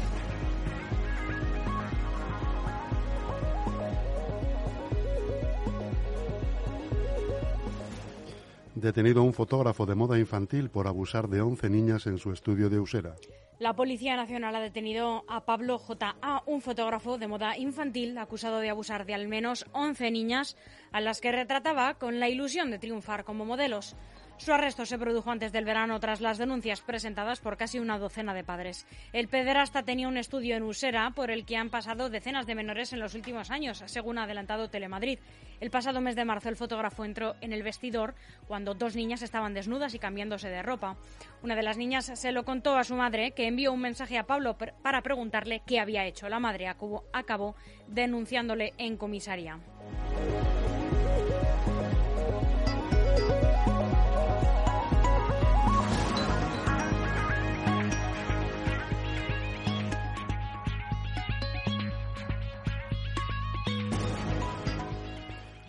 Detenido 8.86 9.24
un 9.24 9.34
fotógrafo 9.34 9.88
de 9.88 9.96
moda 9.96 10.20
infantil 10.20 10.70
por 10.70 10.86
abusar 10.86 11.28
de 11.28 11.42
11 11.42 11.72
niñas 11.72 12.06
en 12.06 12.20
su 12.20 12.32
estudio 12.32 12.70
de 12.70 12.78
Usera. 12.78 13.16
La 13.58 13.76
Policía 13.76 14.16
Nacional 14.16 14.56
ha 14.56 14.60
detenido 14.60 15.24
a 15.28 15.44
Pablo 15.44 15.80
J.A., 15.80 16.44
un 16.46 16.62
fotógrafo 16.62 17.18
de 17.18 17.28
moda 17.28 17.58
infantil 17.58 18.16
acusado 18.20 18.60
de 18.60 18.70
abusar 18.70 19.08
de 19.08 19.16
al 19.16 19.28
menos 19.28 19.66
11 19.72 20.12
niñas 20.12 20.56
a 20.92 21.02
las 21.02 21.20
que 21.20 21.32
retrataba 21.32 21.96
con 21.96 22.20
la 22.20 22.30
ilusión 22.30 22.70
de 22.70 22.78
triunfar 22.78 23.24
como 23.24 23.44
modelos. 23.44 23.96
Su 24.38 24.52
arresto 24.52 24.86
se 24.86 25.00
produjo 25.00 25.32
antes 25.32 25.52
del 25.54 25.66
verano 25.66 26.00
tras 26.00 26.20
las 26.20 26.38
denuncias 26.38 26.82
presentadas 26.82 27.40
por 27.40 27.56
casi 27.56 27.80
una 27.80 27.98
docena 27.98 28.34
de 28.34 28.44
padres. 28.44 28.86
El 29.14 29.30
pederasta 29.30 29.84
tenía 29.84 30.10
un 30.10 30.18
estudio 30.18 30.56
en 30.56 30.64
Usera 30.64 31.10
por 31.12 31.32
el 31.32 31.46
que 31.46 31.56
han 31.56 31.70
pasado 31.70 32.10
decenas 32.10 32.46
de 32.46 32.54
menores 32.54 32.92
en 32.92 33.00
los 33.00 33.16
últimos 33.16 33.50
años, 33.50 33.82
según 33.86 34.18
ha 34.18 34.24
adelantado 34.24 34.70
Telemadrid. 34.70 35.20
El 35.62 35.72
pasado 35.72 36.02
mes 36.02 36.18
de 36.18 36.26
marzo 36.26 36.50
el 36.50 36.58
fotógrafo 36.58 37.06
entró 37.06 37.36
en 37.40 37.54
el 37.54 37.64
vestidor 37.64 38.14
cuando 38.46 38.74
dos 38.74 38.96
niñas 38.96 39.22
estaban 39.22 39.54
desnudas 39.54 39.94
y 39.94 40.00
cambiándose 40.00 40.50
de 40.50 40.62
ropa. 40.62 40.98
Una 41.42 41.56
de 41.56 41.64
las 41.64 41.78
niñas 41.78 42.12
se 42.14 42.32
lo 42.34 42.44
contó 42.44 42.78
a 42.78 42.84
su 42.84 42.96
madre, 42.96 43.32
que 43.32 43.48
envió 43.48 43.72
un 43.72 43.82
mensaje 43.82 44.18
a 44.18 44.28
Pablo 44.28 44.58
para 44.58 45.02
preguntarle 45.02 45.64
qué 45.66 45.80
había 45.80 46.06
hecho. 46.06 46.28
La 46.28 46.40
madre 46.40 46.68
acabó 46.68 47.56
denunciándole 47.88 48.74
en 48.78 48.98
comisaría. 48.98 49.60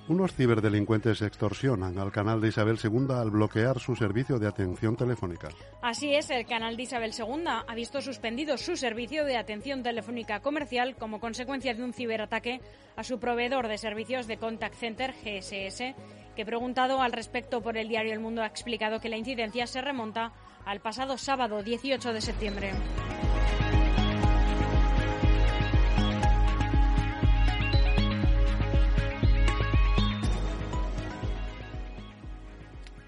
Unos 0.08 0.34
ciberdelincuentes 0.34 1.20
extorsionan 1.20 1.98
al 1.98 2.12
canal 2.12 2.40
de 2.40 2.48
Isabel 2.48 2.78
II 2.82 3.08
al 3.10 3.32
bloquear 3.32 3.80
su 3.80 3.96
servicio 3.96 4.38
de 4.38 4.46
atención 4.46 4.94
telefónica. 4.94 5.48
Así 5.82 6.14
es, 6.14 6.30
el 6.30 6.46
canal 6.46 6.76
de 6.76 6.84
Isabel 6.84 7.10
II 7.10 7.44
ha 7.66 7.74
visto 7.74 8.00
suspendido 8.00 8.56
su 8.56 8.76
servicio 8.76 9.24
de 9.24 9.36
atención 9.36 9.82
telefónica 9.82 10.38
comercial 10.40 10.94
como 10.94 11.18
consecuencia 11.18 11.74
de 11.74 11.82
un 11.82 11.92
ciberataque 11.92 12.60
a 12.94 13.02
su 13.02 13.18
proveedor 13.18 13.66
de 13.66 13.78
servicios 13.78 14.28
de 14.28 14.36
contact 14.36 14.76
center 14.76 15.12
GSS, 15.12 15.96
que 16.36 16.46
preguntado 16.46 17.02
al 17.02 17.10
respecto 17.10 17.60
por 17.60 17.76
el 17.76 17.88
diario 17.88 18.12
El 18.12 18.20
Mundo 18.20 18.42
ha 18.42 18.46
explicado 18.46 19.00
que 19.00 19.08
la 19.08 19.16
incidencia 19.16 19.66
se 19.66 19.80
remonta 19.80 20.32
al 20.64 20.80
pasado 20.80 21.18
sábado 21.18 21.64
18 21.64 22.12
de 22.12 22.20
septiembre. 22.20 22.70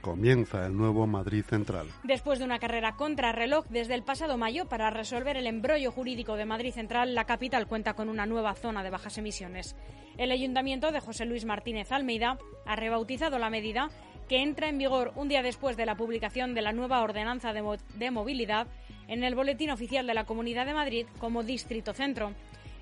Comienza 0.08 0.64
el 0.64 0.74
nuevo 0.74 1.06
Madrid 1.06 1.44
Central. 1.44 1.86
Después 2.02 2.38
de 2.38 2.46
una 2.46 2.58
carrera 2.58 2.96
contrarreloj 2.96 3.66
desde 3.68 3.92
el 3.92 4.02
pasado 4.02 4.38
mayo 4.38 4.66
para 4.66 4.88
resolver 4.88 5.36
el 5.36 5.46
embrollo 5.46 5.92
jurídico 5.92 6.36
de 6.36 6.46
Madrid 6.46 6.72
Central, 6.72 7.14
la 7.14 7.24
capital 7.24 7.66
cuenta 7.66 7.92
con 7.92 8.08
una 8.08 8.24
nueva 8.24 8.54
zona 8.54 8.82
de 8.82 8.88
bajas 8.88 9.18
emisiones. 9.18 9.76
El 10.16 10.30
ayuntamiento 10.32 10.92
de 10.92 11.00
José 11.00 11.26
Luis 11.26 11.44
Martínez 11.44 11.92
Almeida 11.92 12.38
ha 12.64 12.74
rebautizado 12.74 13.38
la 13.38 13.50
medida 13.50 13.90
que 14.30 14.42
entra 14.42 14.70
en 14.70 14.78
vigor 14.78 15.12
un 15.14 15.28
día 15.28 15.42
después 15.42 15.76
de 15.76 15.84
la 15.84 15.94
publicación 15.96 16.54
de 16.54 16.62
la 16.62 16.72
nueva 16.72 17.02
ordenanza 17.02 17.52
de, 17.52 17.60
mo- 17.60 17.76
de 17.76 18.10
movilidad 18.10 18.66
en 19.08 19.24
el 19.24 19.34
Boletín 19.34 19.70
Oficial 19.70 20.06
de 20.06 20.14
la 20.14 20.24
Comunidad 20.24 20.64
de 20.64 20.72
Madrid 20.72 21.06
como 21.18 21.42
Distrito 21.42 21.92
Centro. 21.92 22.32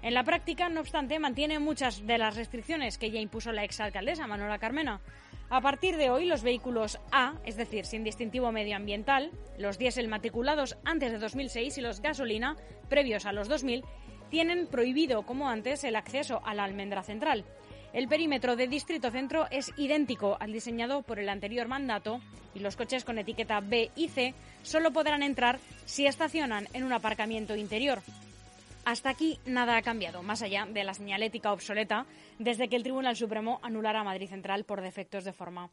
En 0.03 0.15
la 0.15 0.23
práctica, 0.23 0.69
no 0.69 0.81
obstante, 0.81 1.19
mantiene 1.19 1.59
muchas 1.59 2.07
de 2.07 2.19
las 2.19 2.37
restricciones 2.37 2.99
que 2.99 3.11
ya 3.11 3.19
impuso 3.19 3.51
la 3.51 3.65
exalcaldesa 3.65 4.29
Manuela 4.29 4.59
Carmena. 4.59 5.01
A 5.49 5.61
partir 5.61 5.97
de 5.97 6.11
hoy, 6.11 6.25
los 6.27 6.43
vehículos 6.43 6.99
A, 7.13 7.35
es 7.45 7.57
decir, 7.57 7.87
sin 7.87 8.03
distintivo 8.03 8.51
medioambiental, 8.51 9.31
los 9.59 9.79
diésel 9.79 10.09
matriculados 10.09 10.77
antes 10.85 11.13
de 11.13 11.19
2006 11.19 11.79
y 11.79 11.81
los 11.81 12.01
gasolina 12.01 12.57
previos 12.89 13.27
a 13.27 13.33
los 13.33 13.49
2000, 13.49 13.85
tienen 14.29 14.67
prohibido, 14.67 15.23
como 15.23 15.49
antes, 15.49 15.85
el 15.85 15.95
acceso 15.95 16.41
a 16.45 16.53
la 16.53 16.65
almendra 16.65 17.05
central. 17.05 17.45
El 17.93 18.09
perímetro 18.09 18.57
de 18.57 18.67
Distrito 18.67 19.13
Centro 19.13 19.47
es 19.53 19.73
idéntico 19.77 20.37
al 20.41 20.53
diseñado 20.53 21.03
por 21.03 21.21
el 21.21 21.29
anterior 21.29 21.69
mandato 21.69 22.21
y 22.53 22.59
los 22.59 22.75
coches 22.75 23.05
con 23.05 23.19
etiqueta 23.19 23.61
B 23.61 23.93
y 23.95 24.09
C 24.09 24.35
solo 24.65 24.91
podrán 24.91 25.23
entrar 25.23 25.61
si 25.85 26.07
estacionan 26.07 26.67
en 26.73 26.83
un 26.83 26.93
aparcamiento 26.93 27.55
interior. 27.55 28.03
Hasta 28.87 29.11
aquí 29.11 29.41
nada 29.45 29.77
ha 29.77 29.83
cambiado, 29.83 30.23
más 30.23 30.43
allá 30.43 30.65
de 30.65 30.85
la 30.85 30.95
señalética 30.95 31.53
obsoleta, 31.53 32.07
desde 32.39 32.69
que 32.69 32.77
el 32.77 32.85
Tribunal 32.85 33.17
Supremo 33.17 33.59
anulara 33.65 34.03
a 34.03 34.05
Madrid 34.05 34.29
Central 34.29 34.63
por 34.63 34.81
defectos 34.81 35.25
de 35.25 35.33
forma. 35.33 35.71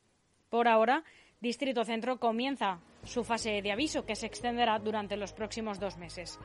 Por 0.49 0.67
ahora, 0.67 1.04
Distrito 1.39 1.86
Centro 1.86 2.17
comienza 2.17 2.80
su 3.04 3.23
fase 3.23 3.62
de 3.62 3.71
aviso, 3.71 4.08
que 4.08 4.15
se 4.15 4.26
extenderá 4.26 4.80
durante 4.80 5.15
los 5.15 5.32
próximos 5.32 5.80
dos 5.80 5.95
meses. 5.97 6.39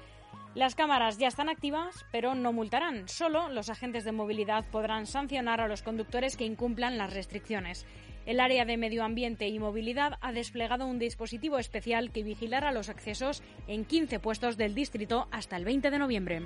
Las 0.54 0.74
cámaras 0.74 1.16
ya 1.16 1.28
están 1.28 1.48
activas, 1.48 2.04
pero 2.12 2.34
no 2.34 2.52
multarán. 2.52 3.08
Solo 3.08 3.48
los 3.48 3.70
agentes 3.70 4.04
de 4.04 4.12
movilidad 4.12 4.66
podrán 4.70 5.06
sancionar 5.06 5.62
a 5.62 5.68
los 5.68 5.82
conductores 5.82 6.36
que 6.36 6.44
incumplan 6.44 6.98
las 6.98 7.14
restricciones. 7.14 7.86
El 8.28 8.40
área 8.40 8.66
de 8.66 8.76
medio 8.76 9.04
ambiente 9.04 9.48
y 9.48 9.58
movilidad 9.58 10.18
ha 10.20 10.32
desplegado 10.32 10.86
un 10.86 10.98
dispositivo 10.98 11.58
especial 11.58 12.12
que 12.12 12.22
vigilará 12.22 12.72
los 12.72 12.90
accesos 12.90 13.42
en 13.66 13.86
15 13.86 14.20
puestos 14.20 14.58
del 14.58 14.74
distrito 14.74 15.28
hasta 15.30 15.56
el 15.56 15.64
20 15.64 15.90
de 15.90 15.98
noviembre. 15.98 16.42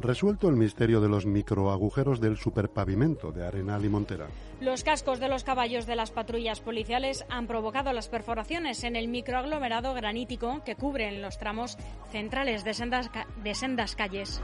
Resuelto 0.00 0.48
el 0.48 0.54
misterio 0.56 1.00
de 1.00 1.08
los 1.08 1.26
microagujeros 1.26 2.20
del 2.20 2.36
superpavimento 2.36 3.32
de 3.32 3.44
Arenal 3.44 3.84
y 3.84 3.88
Montera. 3.88 4.26
Los 4.60 4.84
cascos 4.84 5.18
de 5.18 5.28
los 5.28 5.42
caballos 5.42 5.86
de 5.86 5.96
las 5.96 6.12
patrullas 6.12 6.60
policiales 6.60 7.24
han 7.28 7.46
provocado 7.48 7.92
las 7.92 8.08
perforaciones 8.08 8.84
en 8.84 8.94
el 8.94 9.08
microaglomerado 9.08 9.94
granítico 9.94 10.62
que 10.64 10.76
cubren 10.76 11.20
los 11.20 11.38
tramos 11.38 11.76
centrales 12.12 12.62
de 12.64 12.74
sendas, 12.74 13.08
ca- 13.08 13.26
de 13.42 13.54
sendas 13.54 13.96
calles. 13.96 14.40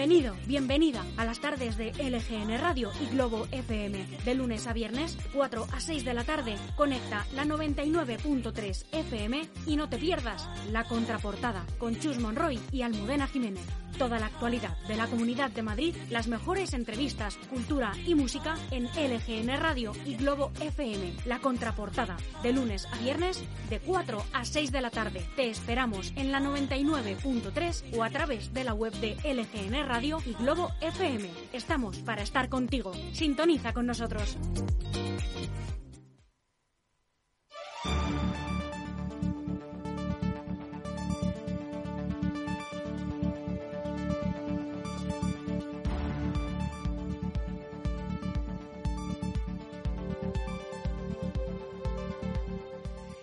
Bienvenido, 0.00 0.34
bienvenida 0.46 1.04
a 1.18 1.26
las 1.26 1.40
tardes 1.40 1.76
de 1.76 1.92
LGN 1.92 2.58
Radio 2.58 2.90
y 3.02 3.14
Globo 3.14 3.46
FM. 3.52 4.06
De 4.24 4.34
lunes 4.34 4.66
a 4.66 4.72
viernes, 4.72 5.18
4 5.34 5.66
a 5.70 5.78
6 5.78 6.06
de 6.06 6.14
la 6.14 6.24
tarde, 6.24 6.56
conecta 6.74 7.26
la 7.34 7.44
99.3 7.44 8.86
FM 8.92 9.46
y 9.66 9.76
no 9.76 9.90
te 9.90 9.98
pierdas 9.98 10.48
la 10.72 10.84
contraportada 10.84 11.66
con 11.76 12.00
Chus 12.00 12.18
Monroy 12.18 12.58
y 12.72 12.80
Almudena 12.80 13.26
Jiménez. 13.26 13.66
Toda 13.98 14.18
la 14.18 14.26
actualidad 14.26 14.78
de 14.88 14.96
la 14.96 15.08
Comunidad 15.08 15.50
de 15.50 15.62
Madrid, 15.62 15.94
las 16.08 16.26
mejores 16.26 16.72
entrevistas, 16.72 17.36
cultura 17.50 17.92
y 18.06 18.14
música 18.14 18.56
en 18.70 18.84
LGN 18.84 19.60
Radio 19.60 19.92
y 20.06 20.16
Globo 20.16 20.52
FM. 20.60 21.12
La 21.26 21.40
contraportada, 21.40 22.16
de 22.42 22.54
lunes 22.54 22.86
a 22.90 22.96
viernes, 22.96 23.44
de 23.68 23.78
4 23.80 24.24
a 24.32 24.44
6 24.46 24.72
de 24.72 24.80
la 24.80 24.88
tarde. 24.88 25.28
Te 25.36 25.50
esperamos 25.50 26.14
en 26.16 26.32
la 26.32 26.40
99.3 26.40 27.94
o 27.94 28.02
a 28.02 28.08
través 28.08 28.54
de 28.54 28.64
la 28.64 28.72
web 28.72 28.94
de 28.94 29.16
LGN 29.22 29.86
Radio 29.90 30.22
y 30.24 30.34
Globo 30.34 30.70
FM. 30.80 31.28
Estamos 31.52 31.98
para 31.98 32.22
estar 32.22 32.48
contigo. 32.48 32.92
Sintoniza 33.12 33.72
con 33.72 33.86
nosotros. 33.86 34.38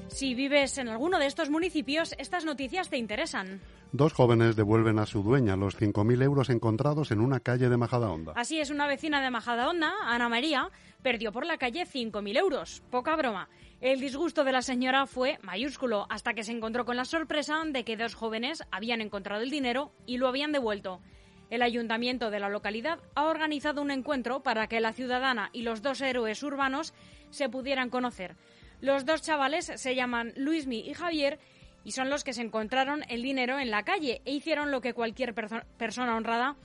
Si 0.10 0.36
vives 0.36 0.78
en 0.80 0.90
alguno 0.90 1.18
de 1.18 1.28
estos 1.28 1.50
municipios, 1.50 2.14
estas 2.18 2.44
noticias 2.44 2.90
te 2.90 2.98
interesan. 2.98 3.62
Dos 3.94 4.14
jóvenes 4.14 4.56
devuelven 4.56 5.00
a 5.00 5.06
su 5.06 5.24
dueña 5.24 5.56
los 5.56 5.80
5.000 5.80 6.22
euros 6.22 6.50
encontrados 6.50 7.12
en 7.12 7.22
una 7.22 7.40
calle 7.40 7.70
de 7.70 7.78
Majadahonda. 7.78 8.34
Así 8.36 8.60
es, 8.60 8.70
una 8.70 8.86
vecina 8.86 9.22
de 9.22 9.32
Majadahonda, 9.32 9.94
Ana 10.04 10.28
María, 10.28 10.70
perdió 11.02 11.32
por 11.32 11.46
la 11.46 11.58
calle 11.58 11.86
5.000 11.86 12.38
euros. 12.38 12.84
Poca 12.92 13.16
broma. 13.16 13.50
El 13.80 14.00
disgusto 14.00 14.44
de 14.44 14.52
la 14.52 14.62
señora 14.62 15.06
fue 15.06 15.40
mayúsculo 15.42 16.06
hasta 16.10 16.34
que 16.34 16.44
se 16.44 16.52
encontró 16.52 16.84
con 16.84 16.98
la 16.98 17.06
sorpresa 17.06 17.64
de 17.66 17.86
que 17.86 17.96
dos 17.96 18.14
jóvenes 18.14 18.64
habían 18.72 19.02
encontrado 19.02 19.42
el 19.42 19.52
dinero 19.52 19.92
y 20.06 20.18
lo 20.18 20.28
habían 20.28 20.52
devuelto. 20.52 21.00
El 21.50 21.62
ayuntamiento 21.62 22.30
de 22.30 22.40
la 22.40 22.50
localidad 22.50 23.00
ha 23.16 23.26
organizado 23.26 23.82
un 23.82 23.92
encuentro 23.92 24.44
para 24.44 24.68
que 24.68 24.82
la 24.82 24.92
ciudadana 24.92 25.50
y 25.54 25.62
los 25.62 25.82
dos 25.82 26.02
héroes 26.02 26.44
urbanos 26.44 26.94
se 27.30 27.48
pudieran 27.48 27.90
conocer. 27.90 28.36
Los 28.82 29.06
dos 29.06 29.22
chavales 29.22 29.72
se 29.76 29.96
llaman 29.96 30.34
Luismi 30.36 30.80
y 30.80 30.94
Javier 30.94 31.40
y 31.88 31.92
son 31.94 32.10
los 32.10 32.26
que 32.26 32.34
se 32.34 32.42
encontraron 32.42 33.06
el 33.08 33.24
dinero 33.24 33.60
en 33.60 33.72
la 33.72 33.84
calle 33.84 34.22
e 34.26 34.34
hicieron 34.34 34.72
lo 34.72 34.82
que 34.82 34.94
cualquier 34.94 35.34
perso- 35.34 35.64
persona 35.78 36.18
honrada 36.18 36.58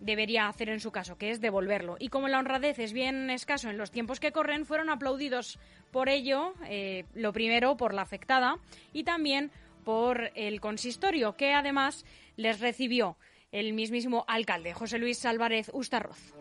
debería 0.00 0.48
hacer 0.48 0.70
en 0.70 0.80
su 0.80 0.90
caso, 0.90 1.18
que 1.18 1.30
es 1.30 1.42
devolverlo. 1.42 1.96
Y 2.00 2.08
como 2.08 2.28
la 2.28 2.38
honradez 2.38 2.78
es 2.78 2.94
bien 2.94 3.28
escaso 3.28 3.68
en 3.68 3.76
los 3.76 3.90
tiempos 3.90 4.20
que 4.20 4.32
corren, 4.32 4.64
fueron 4.64 4.88
aplaudidos 4.88 5.58
por 5.90 6.08
ello, 6.08 6.54
eh, 6.66 7.04
lo 7.12 7.34
primero 7.34 7.76
por 7.76 7.92
la 7.92 8.00
afectada 8.00 8.56
y 8.94 9.04
también 9.04 9.50
por 9.84 10.30
el 10.34 10.62
consistorio, 10.62 11.36
que 11.36 11.52
además 11.52 12.06
les 12.36 12.58
recibió 12.60 13.18
el 13.52 13.74
mismísimo 13.74 14.24
alcalde, 14.28 14.72
José 14.72 14.98
Luis 14.98 15.26
Álvarez 15.26 15.70
Ustarroz. 15.74 16.32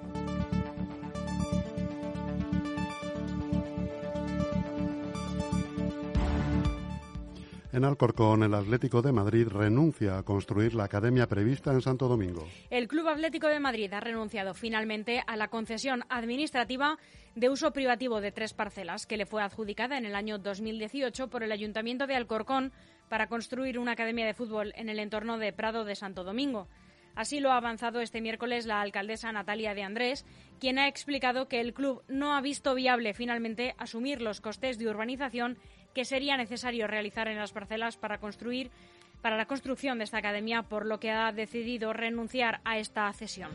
En 7.79 7.85
Alcorcón, 7.85 8.43
el 8.43 8.53
Atlético 8.53 9.01
de 9.01 9.13
Madrid 9.13 9.47
renuncia 9.47 10.17
a 10.17 10.23
construir 10.23 10.75
la 10.75 10.83
academia 10.83 11.27
prevista 11.27 11.71
en 11.71 11.81
Santo 11.81 12.09
Domingo. 12.09 12.45
El 12.69 12.89
Club 12.89 13.07
Atlético 13.07 13.47
de 13.47 13.61
Madrid 13.61 13.93
ha 13.93 14.01
renunciado 14.01 14.53
finalmente 14.53 15.23
a 15.25 15.37
la 15.37 15.47
concesión 15.47 16.03
administrativa 16.09 16.97
de 17.35 17.49
uso 17.49 17.71
privativo 17.71 18.19
de 18.19 18.33
tres 18.33 18.53
parcelas 18.53 19.05
que 19.05 19.15
le 19.15 19.25
fue 19.25 19.41
adjudicada 19.41 19.97
en 19.97 20.05
el 20.05 20.15
año 20.15 20.39
2018 20.39 21.29
por 21.29 21.41
el 21.41 21.53
Ayuntamiento 21.53 22.05
de 22.05 22.15
Alcorcón 22.15 22.73
para 23.07 23.27
construir 23.27 23.79
una 23.79 23.93
academia 23.93 24.25
de 24.25 24.33
fútbol 24.33 24.73
en 24.75 24.89
el 24.89 24.99
entorno 24.99 25.37
de 25.37 25.53
Prado 25.53 25.85
de 25.85 25.95
Santo 25.95 26.25
Domingo. 26.25 26.67
Así 27.15 27.39
lo 27.39 27.51
ha 27.51 27.57
avanzado 27.57 28.01
este 28.01 28.19
miércoles 28.19 28.65
la 28.65 28.81
alcaldesa 28.81 29.31
Natalia 29.31 29.73
de 29.73 29.83
Andrés, 29.83 30.25
quien 30.59 30.79
ha 30.79 30.87
explicado 30.87 31.47
que 31.47 31.61
el 31.61 31.73
club 31.73 32.03
no 32.07 32.33
ha 32.33 32.41
visto 32.41 32.75
viable 32.75 33.13
finalmente 33.13 33.73
asumir 33.77 34.21
los 34.21 34.41
costes 34.41 34.77
de 34.77 34.89
urbanización 34.89 35.57
que 35.93 36.05
sería 36.05 36.37
necesario 36.37 36.87
realizar 36.87 37.27
en 37.27 37.37
las 37.37 37.51
parcelas 37.51 37.97
para 37.97 38.19
construir 38.19 38.71
para 39.21 39.37
la 39.37 39.45
construcción 39.45 39.97
de 39.97 40.05
esta 40.05 40.17
academia, 40.17 40.63
por 40.63 40.85
lo 40.85 40.99
que 40.99 41.11
ha 41.11 41.31
decidido 41.31 41.93
renunciar 41.93 42.61
a 42.63 42.77
esta 42.77 43.11
cesión. 43.13 43.51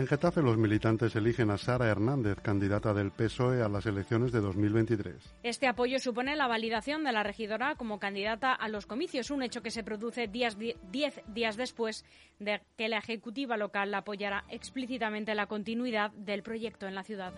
En 0.00 0.06
Getafe 0.06 0.40
los 0.40 0.56
militantes 0.56 1.14
eligen 1.14 1.50
a 1.50 1.58
Sara 1.58 1.86
Hernández, 1.88 2.40
candidata 2.40 2.94
del 2.94 3.10
PSOE 3.10 3.62
a 3.62 3.68
las 3.68 3.84
elecciones 3.84 4.32
de 4.32 4.40
2023. 4.40 5.14
Este 5.42 5.66
apoyo 5.66 5.98
supone 5.98 6.36
la 6.36 6.46
validación 6.46 7.04
de 7.04 7.12
la 7.12 7.22
regidora 7.22 7.74
como 7.74 7.98
candidata 7.98 8.54
a 8.54 8.68
los 8.70 8.86
comicios, 8.86 9.30
un 9.30 9.42
hecho 9.42 9.60
que 9.60 9.70
se 9.70 9.84
produce 9.84 10.26
diez 10.26 10.56
días 10.88 11.56
después 11.58 12.06
de 12.38 12.62
que 12.78 12.88
la 12.88 12.96
ejecutiva 12.96 13.58
local 13.58 13.92
apoyara 13.92 14.46
explícitamente 14.48 15.34
la 15.34 15.48
continuidad 15.48 16.12
del 16.12 16.42
proyecto 16.42 16.86
en 16.86 16.94
la 16.94 17.02
ciudad. 17.02 17.34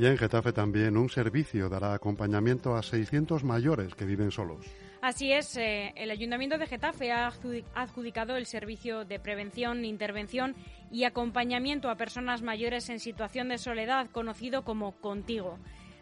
Y 0.00 0.06
en 0.06 0.16
Getafe 0.16 0.54
también 0.54 0.96
un 0.96 1.10
servicio 1.10 1.68
dará 1.68 1.92
acompañamiento 1.92 2.74
a 2.74 2.82
600 2.82 3.44
mayores 3.44 3.94
que 3.94 4.06
viven 4.06 4.30
solos. 4.30 4.64
Así 5.02 5.30
es, 5.30 5.58
eh, 5.58 5.92
el 5.94 6.10
Ayuntamiento 6.10 6.56
de 6.56 6.66
Getafe 6.66 7.12
ha 7.12 7.30
adjudicado 7.74 8.36
el 8.36 8.46
servicio 8.46 9.04
de 9.04 9.20
prevención, 9.20 9.84
intervención 9.84 10.56
y 10.90 11.04
acompañamiento 11.04 11.90
a 11.90 11.96
personas 11.96 12.40
mayores 12.40 12.88
en 12.88 12.98
situación 12.98 13.50
de 13.50 13.58
soledad, 13.58 14.08
conocido 14.10 14.64
como 14.64 14.92
Contigo. 14.92 15.58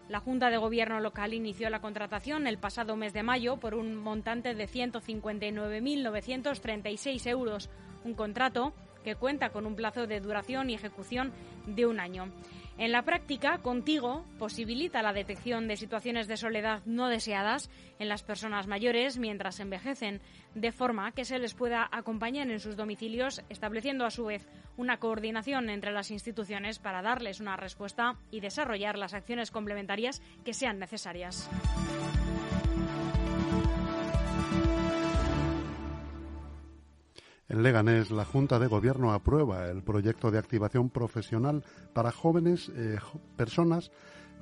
La 0.08 0.20
Junta 0.20 0.48
de 0.48 0.58
Gobierno 0.58 1.00
local 1.00 1.34
inició 1.34 1.68
la 1.68 1.80
contratación 1.80 2.46
el 2.46 2.58
pasado 2.58 2.94
mes 2.94 3.12
de 3.12 3.24
mayo 3.24 3.56
por 3.56 3.74
un 3.74 3.96
montante 3.96 4.54
de 4.54 4.68
159.936 4.68 7.26
euros, 7.26 7.68
un 8.04 8.14
contrato 8.14 8.72
que 9.02 9.16
cuenta 9.16 9.50
con 9.50 9.66
un 9.66 9.74
plazo 9.74 10.06
de 10.06 10.20
duración 10.20 10.70
y 10.70 10.74
ejecución 10.74 11.32
de 11.66 11.86
un 11.86 11.98
año. 11.98 12.30
En 12.78 12.92
la 12.92 13.02
práctica, 13.02 13.58
Contigo 13.58 14.24
posibilita 14.38 15.02
la 15.02 15.12
detección 15.12 15.66
de 15.66 15.76
situaciones 15.76 16.28
de 16.28 16.36
soledad 16.36 16.80
no 16.86 17.08
deseadas 17.08 17.70
en 17.98 18.08
las 18.08 18.22
personas 18.22 18.68
mayores 18.68 19.18
mientras 19.18 19.58
envejecen, 19.58 20.20
de 20.54 20.70
forma 20.70 21.10
que 21.10 21.24
se 21.24 21.40
les 21.40 21.54
pueda 21.54 21.88
acompañar 21.90 22.48
en 22.48 22.60
sus 22.60 22.76
domicilios, 22.76 23.42
estableciendo 23.48 24.06
a 24.06 24.10
su 24.10 24.26
vez 24.26 24.46
una 24.76 24.98
coordinación 24.98 25.70
entre 25.70 25.90
las 25.90 26.12
instituciones 26.12 26.78
para 26.78 27.02
darles 27.02 27.40
una 27.40 27.56
respuesta 27.56 28.14
y 28.30 28.38
desarrollar 28.38 28.96
las 28.96 29.12
acciones 29.12 29.50
complementarias 29.50 30.22
que 30.44 30.54
sean 30.54 30.78
necesarias. 30.78 31.50
En 37.48 37.62
Leganés, 37.62 38.10
la 38.10 38.26
Junta 38.26 38.58
de 38.58 38.66
Gobierno 38.66 39.12
aprueba 39.14 39.68
el 39.68 39.82
proyecto 39.82 40.30
de 40.30 40.38
activación 40.38 40.90
profesional 40.90 41.64
para 41.94 42.12
jóvenes 42.12 42.70
eh, 42.76 42.98
personas 43.36 43.90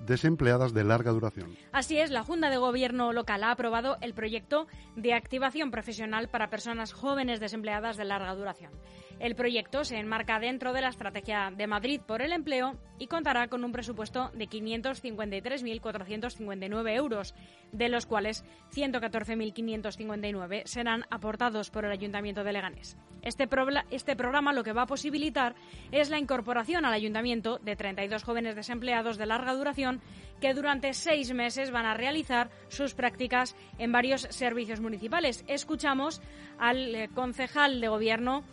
desempleadas 0.05 0.75
de 0.75 0.83
larga 0.83 1.13
duración. 1.13 1.57
Así 1.73 1.99
es, 1.99 2.11
la 2.11 2.25
Junta 2.25 2.51
de 2.51 2.57
Gobierno 2.57 3.13
local 3.13 3.45
ha 3.45 3.53
aprobado 3.53 3.97
el 4.01 4.13
proyecto 4.13 4.67
de 4.97 5.15
activación 5.15 5.71
profesional 5.71 6.29
para 6.29 6.51
personas 6.51 6.93
jóvenes 6.93 7.39
desempleadas 7.39 7.97
de 7.97 8.05
larga 8.05 8.35
duración. 8.35 8.73
El 9.19 9.35
proyecto 9.35 9.83
se 9.85 9.97
enmarca 9.97 10.39
dentro 10.39 10.75
de 10.75 10.83
la 10.83 10.91
Estrategia 10.91 11.51
de 11.57 11.67
Madrid 11.67 12.03
por 12.07 12.21
el 12.21 12.33
Empleo 12.33 12.77
y 12.99 13.07
contará 13.07 13.49
con 13.49 13.65
un 13.65 13.73
presupuesto 13.73 14.31
de 14.35 14.47
553.459 14.49 16.95
euros, 16.95 17.35
de 17.73 17.89
los 17.89 18.05
cuales 18.05 18.45
114.559 18.75 20.67
serán 20.67 21.05
aportados 21.11 21.71
por 21.71 21.87
el 21.87 21.93
Ayuntamiento 21.93 22.45
de 22.45 22.53
Leganés. 22.53 22.99
Este, 23.23 23.49
este, 23.91 24.17
programa 24.17 24.53
lo 24.53 24.63
que 24.63 24.73
va 24.73 24.83
a 24.83 24.87
posibilitar 24.87 25.57
es 25.91 26.11
la 26.11 26.19
incorporación 26.19 26.85
al 26.85 26.93
Ayuntamiento 26.93 27.59
de 27.59 27.75
32 27.75 28.23
jóvenes 28.23 28.55
desempleados 28.55 29.17
de 29.17 29.27
larga 29.27 29.55
duración 29.55 30.01
que 30.41 30.55
durante 30.55 30.95
seis 30.95 31.33
meses 31.33 31.71
van 31.71 31.87
a 31.87 31.95
realizar 31.95 32.51
sus 32.69 32.95
prácticas 32.95 33.57
en 33.79 33.91
varios 33.91 34.23
servicios 34.31 34.81
municipales. 34.81 35.45
Escuchamos 35.49 36.21
al 36.59 36.95
eh, 36.95 37.09
concejal 37.15 37.81
de 37.81 37.89
Gobierno 37.89 38.45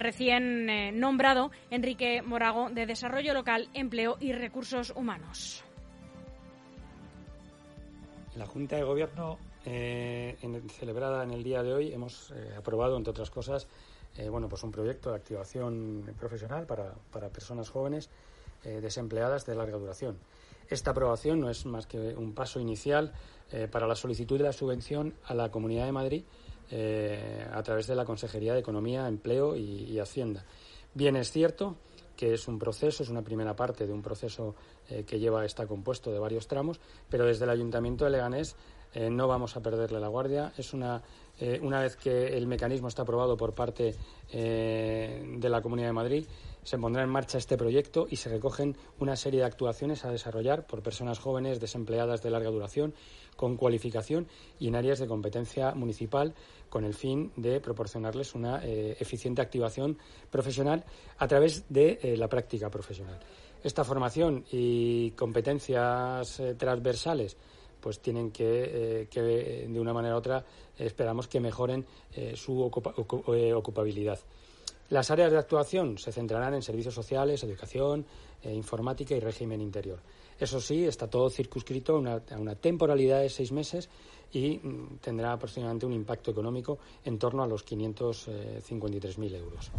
recién 0.00 0.68
eh, 0.68 0.90
nombrado 0.92 1.50
Enrique 1.70 2.22
Morago 2.22 2.70
de 2.70 2.86
Desarrollo 2.86 3.34
Local, 3.34 3.68
Empleo 3.74 4.16
y 4.18 4.32
Recursos 4.32 4.92
Humanos. 4.96 5.62
La 8.34 8.46
Junta 8.46 8.76
de 8.76 8.82
Gobierno, 8.82 9.38
eh, 9.66 10.36
celebrada 10.78 11.22
en 11.22 11.32
el 11.32 11.42
día 11.42 11.62
de 11.62 11.74
hoy, 11.74 11.92
hemos 11.92 12.30
eh, 12.30 12.54
aprobado, 12.56 12.96
entre 12.96 13.10
otras 13.10 13.30
cosas, 13.30 13.68
bueno, 14.28 14.48
pues 14.48 14.64
un 14.64 14.72
proyecto 14.72 15.10
de 15.10 15.16
activación 15.16 16.14
profesional 16.18 16.66
para, 16.66 16.92
para 17.12 17.28
personas 17.30 17.70
jóvenes 17.70 18.10
desempleadas 18.64 19.46
de 19.46 19.54
larga 19.54 19.78
duración. 19.78 20.18
Esta 20.68 20.90
aprobación 20.90 21.40
no 21.40 21.48
es 21.48 21.64
más 21.64 21.86
que 21.86 21.96
un 21.96 22.34
paso 22.34 22.60
inicial 22.60 23.14
para 23.70 23.86
la 23.86 23.94
solicitud 23.94 24.36
de 24.36 24.44
la 24.44 24.52
subvención 24.52 25.14
a 25.24 25.32
la 25.32 25.50
Comunidad 25.50 25.86
de 25.86 25.92
Madrid 25.92 26.24
eh, 26.70 27.46
a 27.52 27.62
través 27.62 27.86
de 27.86 27.94
la 27.94 28.04
Consejería 28.04 28.54
de 28.54 28.60
Economía, 28.60 29.08
Empleo 29.08 29.56
y, 29.56 29.98
Hacienda. 29.98 30.44
Bien 30.94 31.16
es 31.16 31.30
cierto 31.30 31.76
que 32.16 32.34
es 32.34 32.48
un 32.48 32.58
proceso, 32.58 33.02
es 33.02 33.08
una 33.08 33.22
primera 33.22 33.56
parte 33.56 33.86
de 33.86 33.92
un 33.92 34.02
proceso 34.02 34.54
eh, 34.88 35.04
que 35.04 35.18
lleva, 35.18 35.44
está 35.44 35.66
compuesto 35.66 36.12
de 36.12 36.18
varios 36.18 36.46
tramos, 36.46 36.78
pero 37.08 37.24
desde 37.24 37.44
el 37.44 37.50
Ayuntamiento 37.50 38.04
de 38.04 38.10
Leganés 38.10 38.56
eh, 38.92 39.08
no 39.08 39.26
vamos 39.26 39.56
a 39.56 39.62
perderle 39.62 40.00
la 40.00 40.08
guardia. 40.08 40.52
Es 40.58 40.74
una, 40.74 41.02
una 41.62 41.80
vez 41.80 41.96
que 41.96 42.36
el 42.36 42.46
mecanismo 42.46 42.88
está 42.88 43.02
aprobado 43.02 43.36
por 43.36 43.54
parte 43.54 43.94
de 44.30 45.48
la 45.48 45.62
Comunidad 45.62 45.88
de 45.88 45.92
Madrid, 45.92 46.26
se 46.62 46.78
pondrá 46.78 47.02
en 47.02 47.08
marcha 47.08 47.38
este 47.38 47.56
proyecto 47.56 48.06
y 48.10 48.16
se 48.16 48.28
recogen 48.28 48.76
una 48.98 49.16
serie 49.16 49.40
de 49.40 49.46
actuaciones 49.46 50.04
a 50.04 50.10
desarrollar 50.10 50.66
por 50.66 50.82
personas 50.82 51.18
jóvenes 51.18 51.60
desempleadas 51.60 52.22
de 52.22 52.30
larga 52.30 52.50
duración 52.50 52.94
con 53.40 53.56
cualificación 53.56 54.28
y 54.58 54.68
en 54.68 54.76
áreas 54.76 54.98
de 54.98 55.06
competencia 55.06 55.72
municipal 55.72 56.34
con 56.68 56.84
el 56.84 56.92
fin 56.92 57.32
de 57.36 57.58
proporcionarles 57.58 58.34
una 58.34 58.62
eh, 58.62 58.98
eficiente 59.00 59.40
activación 59.40 59.96
profesional 60.30 60.84
a 61.16 61.26
través 61.26 61.64
de 61.70 61.98
eh, 62.02 62.18
la 62.18 62.28
práctica 62.28 62.68
profesional. 62.68 63.18
Esta 63.64 63.82
formación 63.82 64.44
y 64.52 65.12
competencias 65.12 66.38
eh, 66.38 66.54
transversales 66.54 67.34
pues 67.80 68.00
tienen 68.00 68.30
que, 68.30 69.08
que, 69.10 69.22
de 69.22 69.80
una 69.80 69.94
manera 69.94 70.16
u 70.16 70.18
otra 70.18 70.44
esperamos 70.76 71.26
que 71.28 71.40
mejoren 71.40 71.86
su 72.34 72.60
ocupabilidad. 72.60 74.18
Las 74.90 75.10
áreas 75.10 75.32
de 75.32 75.38
actuación 75.38 75.96
se 75.96 76.12
centrarán 76.12 76.52
en 76.52 76.60
servicios 76.60 76.92
sociales, 76.92 77.42
educación, 77.42 78.04
informática 78.44 79.14
y 79.14 79.20
régimen 79.20 79.62
interior. 79.62 79.98
Eso 80.40 80.58
sí, 80.58 80.86
está 80.86 81.06
todo 81.08 81.28
circunscrito 81.28 81.96
a 81.96 81.98
una, 81.98 82.54
temporalidad 82.54 83.20
de 83.20 83.28
seis 83.28 83.52
meses 83.52 83.90
y 84.32 84.56
mm, 84.56 84.96
tendrá 85.02 85.32
aproximadamente 85.32 85.84
un 85.84 85.92
impacto 85.92 86.30
económico 86.30 86.78
en 87.04 87.18
torno 87.18 87.42
a 87.42 87.46
los 87.46 87.66
553.000 87.66 89.34
euros. 89.36 89.70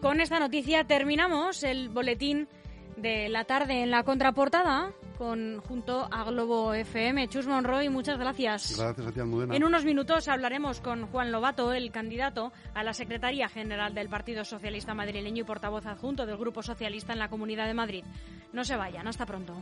Con 0.00 0.20
esta 0.20 0.40
noticia 0.40 0.84
terminamos 0.84 1.62
el 1.62 1.90
boletín 1.90 2.48
de 2.96 3.28
la 3.28 3.44
tarde 3.44 3.82
en 3.82 3.90
la 3.92 4.02
contraportada 4.02 4.92
con, 5.16 5.60
junto 5.60 6.08
a 6.10 6.24
Globo 6.24 6.72
FM. 6.74 7.28
Chus 7.28 7.46
Monroy, 7.46 7.88
muchas 7.88 8.18
gracias. 8.18 8.78
Gracias 8.78 9.06
a 9.06 9.12
ti, 9.12 9.20
Almudena. 9.20 9.56
En 9.56 9.64
unos 9.64 9.84
minutos 9.84 10.28
hablaremos 10.28 10.80
con 10.80 11.06
Juan 11.06 11.32
Lobato, 11.32 11.72
el 11.72 11.90
candidato 11.90 12.52
a 12.74 12.82
la 12.82 12.92
Secretaría 12.92 13.48
General 13.48 13.94
del 13.94 14.08
Partido 14.08 14.44
Socialista 14.44 14.94
Madrileño 14.94 15.42
y 15.42 15.44
portavoz 15.44 15.86
adjunto 15.86 16.26
del 16.26 16.36
Grupo 16.36 16.62
Socialista 16.62 17.12
en 17.12 17.18
la 17.18 17.28
Comunidad 17.28 17.66
de 17.66 17.74
Madrid. 17.74 18.04
No 18.52 18.64
se 18.64 18.76
vayan, 18.76 19.08
hasta 19.08 19.26
pronto. 19.26 19.54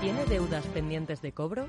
¿Tiene 0.00 0.24
deudas 0.26 0.66
pendientes 0.66 1.20
de 1.22 1.32
cobro? 1.32 1.68